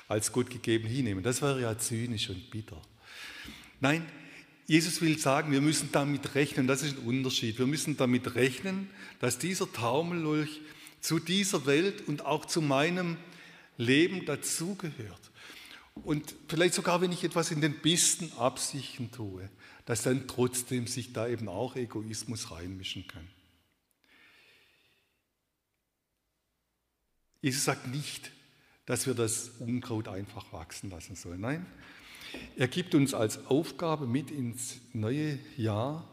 als 0.07 0.33
Gott 0.33 0.51
gegeben 0.51 0.87
hinnehmen. 0.87 1.23
Das 1.23 1.41
wäre 1.41 1.63
ja 1.63 1.79
zynisch 1.79 2.29
und 2.29 2.51
bitter. 2.51 2.81
Nein, 3.81 4.07
Jesus 4.67 5.01
will 5.01 5.19
sagen, 5.19 5.53
wir 5.53 5.61
müssen 5.61 5.91
damit 5.93 6.35
rechnen, 6.35 6.67
das 6.67 6.83
ist 6.83 6.99
ein 6.99 7.07
Unterschied. 7.07 7.59
Wir 7.59 7.69
müssen 7.69 7.97
damit 7.97 8.35
rechnen, 8.35 8.91
dass 9.21 9.39
dieser 9.39 9.73
Taumellolch 9.73 10.61
zu 11.01 11.21
dieser 11.21 11.67
Welt 11.67 12.09
und 12.09 12.25
auch 12.25 12.45
zu 12.45 12.61
meinem 12.61 13.17
Leben 13.77 14.27
dazugehört. 14.27 15.21
Und 15.95 16.35
vielleicht 16.49 16.75
sogar, 16.75 17.01
wenn 17.01 17.13
ich 17.13 17.23
etwas 17.23 17.51
in 17.53 17.61
den 17.61 17.81
besten 17.81 18.33
Absichten 18.33 19.13
tue, 19.13 19.49
dass 19.87 20.03
dann 20.03 20.27
trotzdem 20.27 20.89
sich 20.89 21.13
da 21.13 21.29
eben 21.29 21.49
auch 21.49 21.77
Egoismus 21.77 22.51
reinmischen 22.51 23.07
kann. 23.07 23.27
Jesus 27.41 27.65
sagt 27.65 27.87
nicht, 27.87 28.33
dass 28.85 29.07
wir 29.07 29.15
das 29.15 29.51
Unkraut 29.61 30.09
einfach 30.09 30.53
wachsen 30.53 30.91
lassen 30.91 31.15
sollen. 31.15 31.41
Nein, 31.41 31.67
er 32.57 32.69
gibt 32.69 32.95
uns 32.95 33.15
als 33.15 33.47
Aufgabe 33.47 34.07
mit 34.07 34.31
ins 34.31 34.77
neue 34.93 35.39
Jahr, 35.57 36.09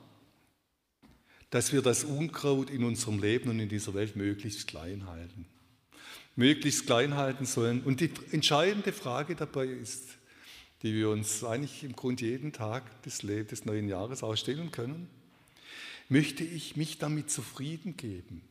dass 1.49 1.71
wir 1.71 1.81
das 1.81 2.03
Unkraut 2.03 2.69
in 2.69 2.83
unserem 2.83 3.19
Leben 3.19 3.49
und 3.49 3.59
in 3.59 3.69
dieser 3.69 3.93
Welt 3.93 4.15
möglichst 4.15 4.67
klein 4.67 5.05
halten. 5.07 5.45
Möglichst 6.35 6.87
klein 6.87 7.15
halten 7.15 7.45
sollen. 7.45 7.81
Und 7.83 7.99
die 8.01 8.09
entscheidende 8.31 8.91
Frage 8.91 9.35
dabei 9.35 9.67
ist, 9.67 10.17
die 10.81 10.93
wir 10.93 11.09
uns 11.09 11.43
eigentlich 11.43 11.83
im 11.83 11.95
Grunde 11.95 12.25
jeden 12.25 12.51
Tag 12.51 13.01
des, 13.03 13.19
des 13.19 13.65
neuen 13.65 13.87
Jahres 13.87 14.23
ausstellen 14.23 14.71
können, 14.71 15.07
möchte 16.09 16.43
ich 16.43 16.75
mich 16.75 16.97
damit 16.97 17.31
zufrieden 17.31 17.95
geben, 17.97 18.41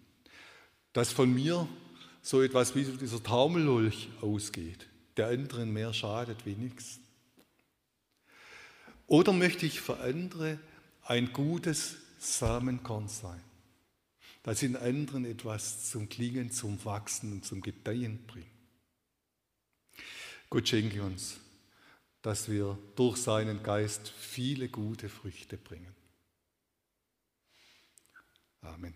dass 0.93 1.13
von 1.13 1.33
mir 1.33 1.69
so 2.23 2.41
etwas 2.41 2.75
wie 2.75 2.85
dieser 2.85 3.23
Taumellolch 3.23 4.09
ausgeht, 4.21 4.87
der 5.17 5.29
anderen 5.29 5.73
mehr 5.73 5.93
schadet 5.93 6.47
wie 6.47 6.55
nichts. 6.55 7.01
Oder 9.13 9.35
möchte 9.35 9.67
ich 9.67 9.83
für 9.83 9.99
andere 9.99 10.59
ein 11.03 11.35
gutes 11.35 11.97
Samenkorn 12.19 13.09
sein, 13.09 13.45
das 14.43 14.63
in 14.63 14.75
anderen 14.75 15.27
etwas 15.27 15.91
zum 15.91 16.09
Klingen, 16.09 16.51
zum 16.51 16.83
Wachsen 16.87 17.31
und 17.31 17.45
zum 17.45 17.61
Gedeihen 17.61 18.25
bringt? 18.27 18.47
Gott 20.49 20.67
schenke 20.67 21.03
uns, 21.03 21.37
dass 22.23 22.49
wir 22.51 22.79
durch 22.97 23.19
seinen 23.19 23.63
Geist 23.63 24.09
viele 24.09 24.71
gute 24.71 25.11
Früchte 25.11 25.59
bringen. 25.59 25.95
Amen. 28.63 28.95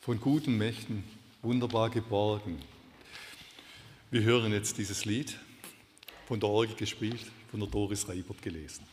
Von 0.00 0.20
guten 0.20 0.58
Mächten 0.58 1.04
wunderbar 1.40 1.88
geborgen. 1.88 2.60
Wir 4.10 4.22
hören 4.22 4.52
jetzt 4.52 4.76
dieses 4.78 5.04
Lied 5.04 5.38
von 6.26 6.40
der 6.40 6.48
Orgel 6.48 6.74
gespielt, 6.76 7.26
von 7.50 7.60
der 7.60 7.68
Doris 7.68 8.08
Reibert 8.08 8.40
gelesen. 8.42 8.84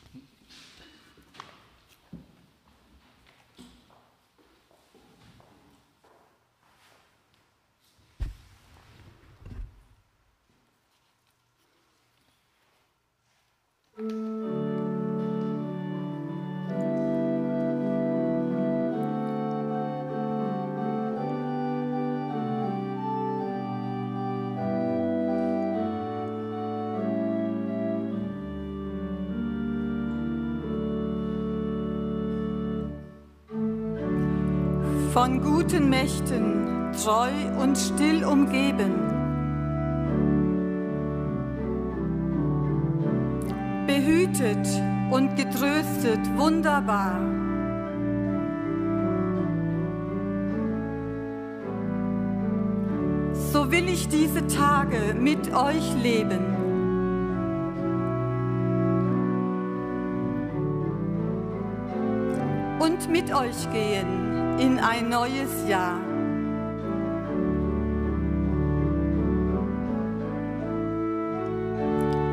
Neues 65.52 65.70
Jahr. 65.70 66.00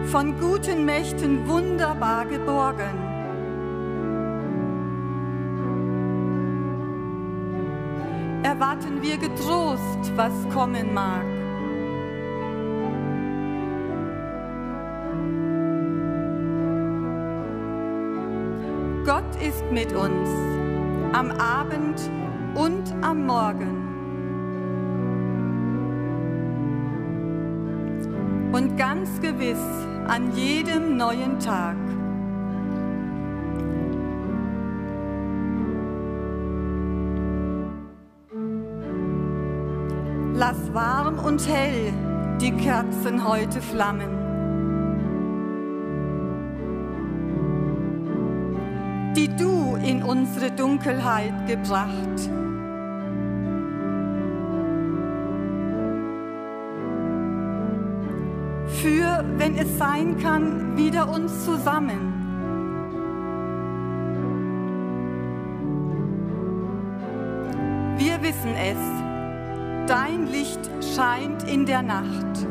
Von 0.06 0.38
guten 0.40 0.84
Mächten 0.84 1.46
wunderbar 1.46 2.24
geborgen. 2.26 3.06
Erwarten 8.42 9.02
wir 9.02 9.18
getrost, 9.18 10.12
was 10.16 10.32
kommen 10.52 10.94
mag. 10.94 11.24
Gott 19.04 19.42
ist 19.42 19.64
mit 19.70 19.92
uns 19.94 20.28
am 21.12 21.30
Abend 21.32 22.10
und 22.58 22.92
am 23.02 23.24
Morgen. 23.24 23.86
Und 28.52 28.76
ganz 28.76 29.20
gewiss 29.20 29.58
an 30.08 30.34
jedem 30.34 30.96
neuen 30.96 31.38
Tag. 31.38 31.76
Lass 40.34 40.72
warm 40.74 41.18
und 41.18 41.46
hell 41.46 41.92
die 42.40 42.52
Kerzen 42.52 43.26
heute 43.26 43.60
flammen. 43.60 44.18
die 49.16 49.28
du 49.36 49.74
in 49.74 50.04
unsere 50.04 50.52
Dunkelheit 50.52 51.48
gebracht. 51.48 52.30
Wenn 59.38 59.56
es 59.56 59.78
sein 59.78 60.18
kann, 60.18 60.76
wieder 60.76 61.08
uns 61.08 61.44
zusammen. 61.44 62.14
Wir 67.96 68.22
wissen 68.22 68.54
es, 68.54 68.78
dein 69.86 70.26
Licht 70.26 70.70
scheint 70.94 71.48
in 71.48 71.64
der 71.64 71.82
Nacht. 71.82 72.46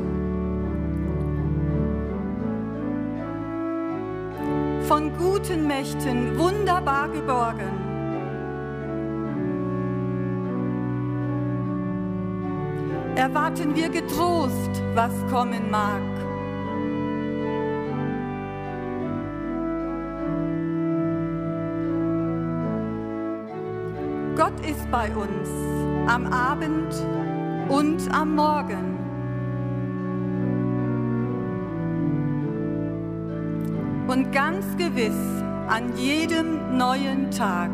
von 4.87 5.11
guten 5.17 5.67
Mächten 5.67 6.37
wunderbar 6.37 7.09
geborgen. 7.09 7.87
Erwarten 13.15 13.75
wir 13.75 13.89
getrost, 13.89 14.81
was 14.93 15.11
kommen 15.29 15.69
mag. 15.69 16.16
Ist 24.63 24.89
bei 24.91 25.15
uns 25.15 25.49
am 26.07 26.25
Abend 26.27 26.93
und 27.69 28.11
am 28.13 28.35
Morgen. 28.35 28.97
und 34.07 34.31
ganz 34.31 34.65
gewiss 34.77 35.43
an 35.67 35.95
jedem 35.97 36.77
neuen 36.77 37.29
Tag. 37.29 37.69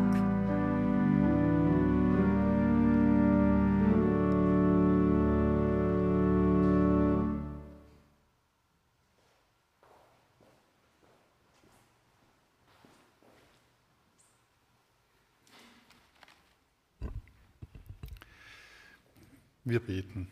Wir 19.74 19.80
beten. 19.80 20.28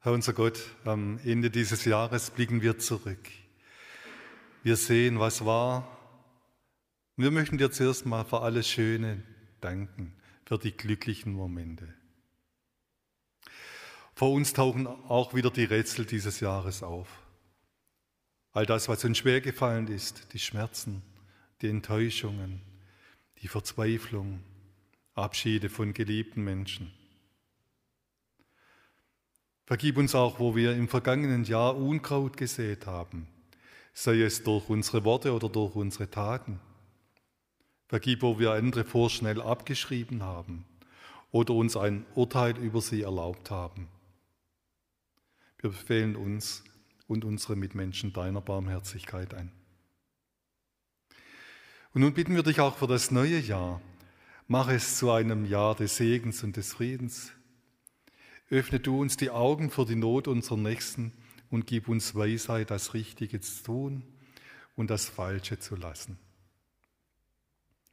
Herr 0.00 0.12
unser 0.12 0.32
Gott, 0.32 0.58
am 0.84 1.20
Ende 1.24 1.48
dieses 1.48 1.84
Jahres 1.84 2.32
blicken 2.32 2.60
wir 2.60 2.80
zurück. 2.80 3.20
Wir 4.64 4.74
sehen, 4.74 5.20
was 5.20 5.44
war. 5.44 5.96
Wir 7.14 7.30
möchten 7.30 7.58
dir 7.58 7.70
zuerst 7.70 8.04
mal 8.04 8.24
für 8.24 8.40
alles 8.40 8.68
Schöne 8.68 9.22
danken, 9.60 10.12
für 10.44 10.58
die 10.58 10.76
glücklichen 10.76 11.34
Momente. 11.34 11.94
Vor 14.16 14.32
uns 14.32 14.54
tauchen 14.54 14.88
auch 14.88 15.34
wieder 15.34 15.52
die 15.52 15.62
Rätsel 15.62 16.04
dieses 16.04 16.40
Jahres 16.40 16.82
auf. 16.82 17.23
All 18.54 18.66
das, 18.66 18.88
was 18.88 19.04
uns 19.04 19.18
schwer 19.18 19.40
gefallen 19.40 19.88
ist, 19.88 20.32
die 20.32 20.38
Schmerzen, 20.38 21.02
die 21.60 21.68
Enttäuschungen, 21.68 22.60
die 23.42 23.48
Verzweiflung, 23.48 24.44
Abschiede 25.14 25.68
von 25.68 25.92
geliebten 25.92 26.44
Menschen. 26.44 26.92
Vergib 29.66 29.96
uns 29.96 30.14
auch, 30.14 30.38
wo 30.38 30.54
wir 30.54 30.76
im 30.76 30.88
vergangenen 30.88 31.42
Jahr 31.42 31.76
Unkraut 31.76 32.36
gesät 32.36 32.86
haben, 32.86 33.26
sei 33.92 34.22
es 34.22 34.44
durch 34.44 34.68
unsere 34.68 35.04
Worte 35.04 35.32
oder 35.32 35.48
durch 35.48 35.74
unsere 35.74 36.08
Taten. 36.08 36.60
Vergib, 37.88 38.22
wo 38.22 38.38
wir 38.38 38.52
andere 38.52 38.84
vorschnell 38.84 39.42
abgeschrieben 39.42 40.22
haben 40.22 40.64
oder 41.32 41.54
uns 41.54 41.76
ein 41.76 42.06
Urteil 42.14 42.56
über 42.58 42.80
sie 42.80 43.02
erlaubt 43.02 43.50
haben. 43.50 43.88
Wir 45.58 45.70
befehlen 45.70 46.14
uns 46.14 46.62
und 47.06 47.24
unsere 47.24 47.56
Mitmenschen 47.56 48.12
deiner 48.12 48.40
Barmherzigkeit 48.40 49.34
ein. 49.34 49.52
Und 51.92 52.00
nun 52.00 52.14
bitten 52.14 52.34
wir 52.34 52.42
dich 52.42 52.60
auch 52.60 52.76
für 52.76 52.86
das 52.86 53.10
neue 53.10 53.38
Jahr, 53.38 53.80
mach 54.48 54.68
es 54.68 54.98
zu 54.98 55.10
einem 55.10 55.44
Jahr 55.44 55.74
des 55.74 55.96
Segens 55.96 56.42
und 56.42 56.56
des 56.56 56.72
Friedens, 56.72 57.32
Öffne 58.50 58.78
du 58.78 59.00
uns 59.00 59.16
die 59.16 59.30
Augen 59.30 59.70
für 59.70 59.86
die 59.86 59.96
Not 59.96 60.28
unserer 60.28 60.58
Nächsten 60.58 61.12
und 61.50 61.66
gib 61.66 61.88
uns 61.88 62.14
Weisheit, 62.14 62.70
das 62.70 62.94
Richtige 62.94 63.40
zu 63.40 63.64
tun 63.64 64.02
und 64.76 64.90
das 64.90 65.08
Falsche 65.08 65.58
zu 65.58 65.76
lassen. 65.76 66.18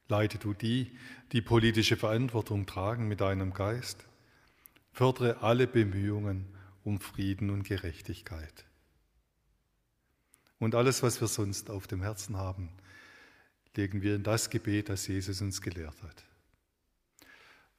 Leite 0.08 0.38
du 0.38 0.52
die, 0.52 0.92
die 1.32 1.40
politische 1.40 1.96
Verantwortung 1.96 2.66
tragen 2.66 3.08
mit 3.08 3.22
deinem 3.22 3.54
Geist. 3.54 4.06
Fördere 4.92 5.42
alle 5.42 5.66
Bemühungen 5.66 6.46
um 6.84 7.00
Frieden 7.00 7.48
und 7.48 7.62
Gerechtigkeit. 7.62 8.66
Und 10.62 10.76
alles, 10.76 11.02
was 11.02 11.20
wir 11.20 11.26
sonst 11.26 11.70
auf 11.70 11.88
dem 11.88 12.02
Herzen 12.02 12.36
haben, 12.36 12.68
legen 13.74 14.00
wir 14.00 14.14
in 14.14 14.22
das 14.22 14.48
Gebet, 14.48 14.90
das 14.90 15.08
Jesus 15.08 15.40
uns 15.40 15.60
gelehrt 15.60 16.00
hat. 16.04 16.24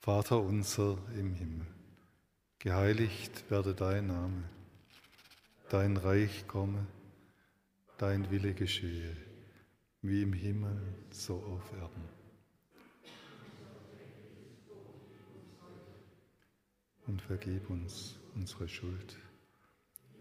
Vater 0.01 0.41
unser 0.41 0.97
im 1.17 1.33
Himmel 1.33 1.65
Geheiligt 2.59 3.49
werde 3.49 3.73
dein 3.73 4.07
Name, 4.07 4.43
dein 5.69 5.95
Reich 5.95 6.45
komme, 6.45 6.85
dein 7.97 8.29
Wille 8.31 8.53
geschehe, 8.53 9.15
wie 10.01 10.21
im 10.21 10.33
Himmel, 10.33 10.77
so 11.09 11.35
auf 11.35 11.71
Erden. 11.79 12.03
Und 17.07 17.21
vergib 17.21 17.69
uns 17.69 18.19
unsere 18.35 18.67
Schuld, 18.67 19.15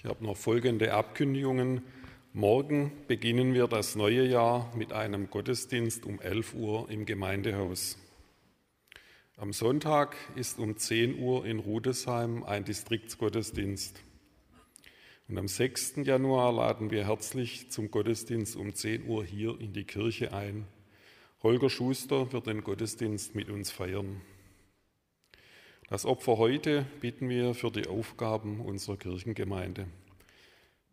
Ich 0.00 0.04
habe 0.04 0.24
noch 0.24 0.36
folgende 0.36 0.94
Abkündigungen. 0.94 1.82
Morgen 2.32 2.92
beginnen 3.08 3.52
wir 3.52 3.66
das 3.66 3.96
neue 3.96 4.24
Jahr 4.24 4.72
mit 4.76 4.92
einem 4.92 5.28
Gottesdienst 5.28 6.06
um 6.06 6.20
11 6.20 6.54
Uhr 6.54 6.88
im 6.88 7.04
Gemeindehaus. 7.04 7.98
Am 9.36 9.52
Sonntag 9.52 10.14
ist 10.36 10.60
um 10.60 10.76
10 10.76 11.18
Uhr 11.18 11.44
in 11.44 11.58
Rudesheim 11.58 12.44
ein 12.44 12.64
Distriktsgottesdienst. 12.64 14.00
Und 15.26 15.36
am 15.36 15.48
6. 15.48 15.94
Januar 16.04 16.52
laden 16.52 16.92
wir 16.92 17.04
herzlich 17.04 17.72
zum 17.72 17.90
Gottesdienst 17.90 18.54
um 18.54 18.72
10 18.72 19.04
Uhr 19.08 19.24
hier 19.24 19.60
in 19.60 19.72
die 19.72 19.84
Kirche 19.84 20.32
ein. 20.32 20.68
Holger 21.42 21.70
Schuster 21.70 22.32
wird 22.32 22.46
den 22.46 22.62
Gottesdienst 22.62 23.34
mit 23.34 23.50
uns 23.50 23.72
feiern. 23.72 24.20
Das 25.90 26.04
Opfer 26.04 26.36
heute 26.36 26.84
bitten 27.00 27.30
wir 27.30 27.54
für 27.54 27.70
die 27.70 27.86
Aufgaben 27.86 28.60
unserer 28.60 28.98
Kirchengemeinde. 28.98 29.86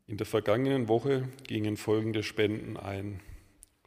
In 0.08 0.16
der 0.16 0.26
vergangenen 0.26 0.88
Woche 0.88 1.28
gingen 1.46 1.76
folgende 1.76 2.24
Spenden 2.24 2.78
ein. 2.78 3.20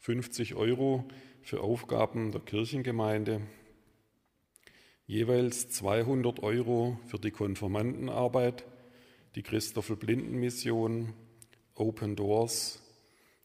50 0.00 0.54
Euro 0.54 1.08
für 1.40 1.62
Aufgaben 1.62 2.30
der 2.30 2.42
Kirchengemeinde, 2.42 3.40
jeweils 5.06 5.70
200 5.70 6.42
Euro 6.42 7.00
für 7.06 7.18
die 7.18 7.30
Konformantenarbeit, 7.30 8.66
die 9.34 9.42
Christoffel 9.42 9.96
Blinden 9.96 10.38
Mission, 10.38 11.14
Open 11.74 12.16
Doors, 12.16 12.82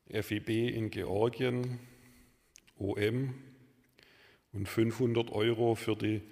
FIB 0.09 0.49
in 0.49 0.89
Georgien, 0.89 1.80
OM 2.78 3.36
und 4.51 4.68
500 4.68 5.32
Euro 5.32 5.76
für 5.76 5.95
die 5.95 6.24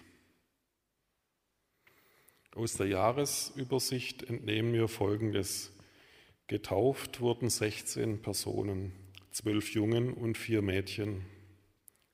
Aus 2.56 2.76
der 2.76 2.88
Jahresübersicht 2.88 4.24
entnehmen 4.24 4.72
wir 4.72 4.88
Folgendes. 4.88 5.74
Getauft 6.48 7.20
wurden 7.20 7.50
16 7.50 8.22
Personen, 8.22 8.94
zwölf 9.32 9.74
Jungen 9.74 10.14
und 10.14 10.38
vier 10.38 10.62
Mädchen. 10.62 11.26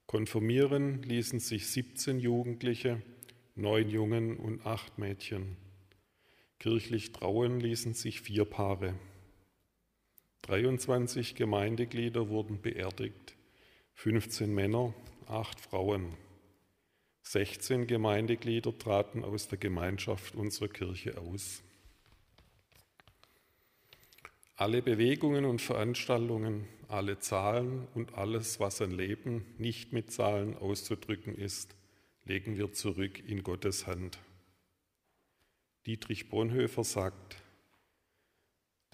Konfirmieren 0.06 1.02
ließen 1.04 1.40
sich 1.40 1.68
17 1.68 2.20
Jugendliche, 2.20 3.02
neun 3.56 3.90
Jungen 3.90 4.38
und 4.38 4.66
acht 4.66 4.98
Mädchen. 4.98 5.58
Kirchlich 6.60 7.12
trauen 7.12 7.60
ließen 7.60 7.94
sich 7.94 8.22
vier 8.22 8.46
Paare. 8.46 8.96
23 10.44 11.36
Gemeindeglieder 11.36 12.30
wurden 12.30 12.62
beerdigt, 12.62 13.36
15 13.94 14.54
Männer, 14.54 14.94
acht 15.28 15.60
Frauen. 15.60 16.18
16 17.24 17.88
Gemeindeglieder 17.88 18.78
traten 18.78 19.24
aus 19.24 19.48
der 19.48 19.58
Gemeinschaft 19.58 20.36
unserer 20.36 20.68
Kirche 20.68 21.18
aus. 21.18 21.64
Alle 24.56 24.82
Bewegungen 24.82 25.46
und 25.46 25.62
Veranstaltungen, 25.62 26.68
alle 26.94 27.18
Zahlen 27.18 27.88
und 27.96 28.14
alles, 28.14 28.60
was 28.60 28.80
ein 28.80 28.92
Leben 28.92 29.44
nicht 29.58 29.94
mit 29.94 30.12
Zahlen 30.12 30.56
auszudrücken 30.56 31.36
ist, 31.36 31.76
legen 32.24 32.56
wir 32.56 32.72
zurück 32.72 33.20
in 33.28 33.42
Gottes 33.42 33.88
Hand. 33.88 34.20
Dietrich 35.88 36.30
Bonhoeffer 36.30 36.84
sagt, 36.84 37.38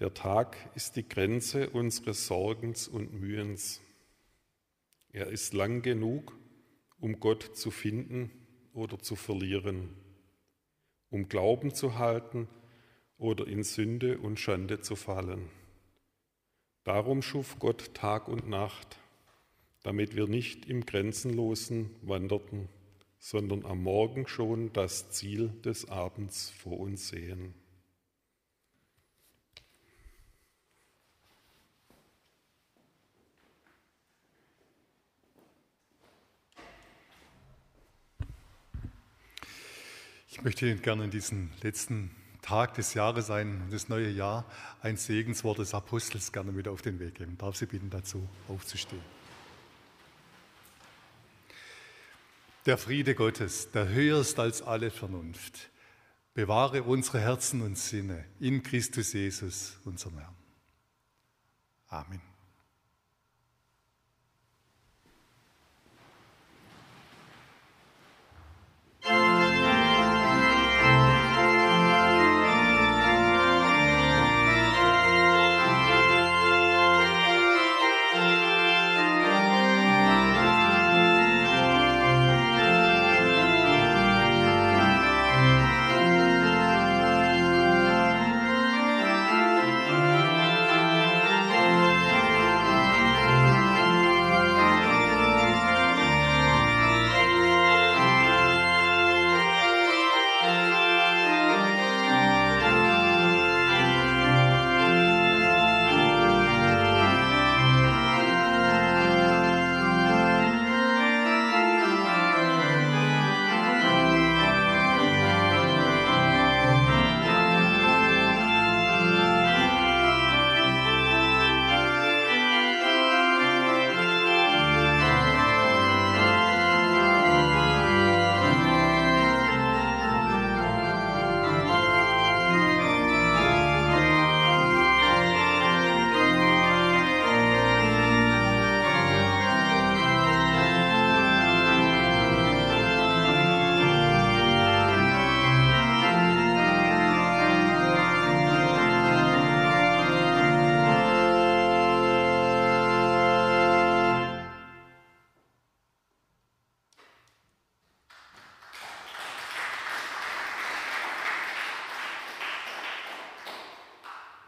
der 0.00 0.14
Tag 0.14 0.56
ist 0.74 0.96
die 0.96 1.06
Grenze 1.06 1.68
unseres 1.68 2.26
Sorgens 2.26 2.88
und 2.88 3.12
Mühens. 3.12 3.82
Er 5.12 5.26
ist 5.26 5.52
lang 5.52 5.82
genug, 5.82 6.34
um 7.00 7.20
Gott 7.20 7.54
zu 7.54 7.70
finden 7.70 8.30
oder 8.72 8.98
zu 8.98 9.14
verlieren, 9.14 9.90
um 11.10 11.28
Glauben 11.28 11.74
zu 11.74 11.98
halten 11.98 12.48
oder 13.18 13.46
in 13.46 13.62
Sünde 13.62 14.16
und 14.16 14.40
Schande 14.40 14.80
zu 14.80 14.96
fallen. 14.96 15.59
Darum 16.84 17.20
schuf 17.20 17.58
Gott 17.58 17.92
Tag 17.92 18.26
und 18.26 18.48
Nacht, 18.48 18.96
damit 19.82 20.16
wir 20.16 20.26
nicht 20.26 20.64
im 20.64 20.86
Grenzenlosen 20.86 21.90
wanderten, 22.00 22.68
sondern 23.18 23.66
am 23.66 23.82
Morgen 23.82 24.26
schon 24.26 24.72
das 24.72 25.10
Ziel 25.10 25.50
des 25.62 25.90
Abends 25.90 26.50
vor 26.50 26.80
uns 26.80 27.08
sehen. 27.08 27.54
Ich 40.30 40.42
möchte 40.42 40.66
Ihnen 40.66 40.80
gerne 40.80 41.04
in 41.04 41.10
diesen 41.10 41.52
letzten 41.62 42.16
Tag 42.50 42.74
des 42.74 42.94
Jahres, 42.94 43.30
ein, 43.30 43.68
das 43.70 43.88
neue 43.88 44.10
Jahr, 44.10 44.44
ein 44.82 44.96
Segenswort 44.96 45.58
des 45.58 45.72
Apostels 45.72 46.32
gerne 46.32 46.50
mit 46.50 46.66
auf 46.66 46.82
den 46.82 46.98
Weg 46.98 47.14
geben. 47.14 47.38
Darf 47.38 47.54
Sie 47.54 47.66
bitten, 47.66 47.90
dazu 47.90 48.28
aufzustehen. 48.48 49.00
Der 52.66 52.76
Friede 52.76 53.14
Gottes, 53.14 53.70
der 53.70 53.88
höher 53.90 54.20
ist 54.20 54.40
als 54.40 54.62
alle 54.62 54.90
Vernunft, 54.90 55.70
bewahre 56.34 56.82
unsere 56.82 57.20
Herzen 57.20 57.62
und 57.62 57.78
Sinne 57.78 58.24
in 58.40 58.64
Christus 58.64 59.12
Jesus, 59.12 59.78
unserem 59.84 60.18
Herrn. 60.18 60.34
Amen. 61.86 62.29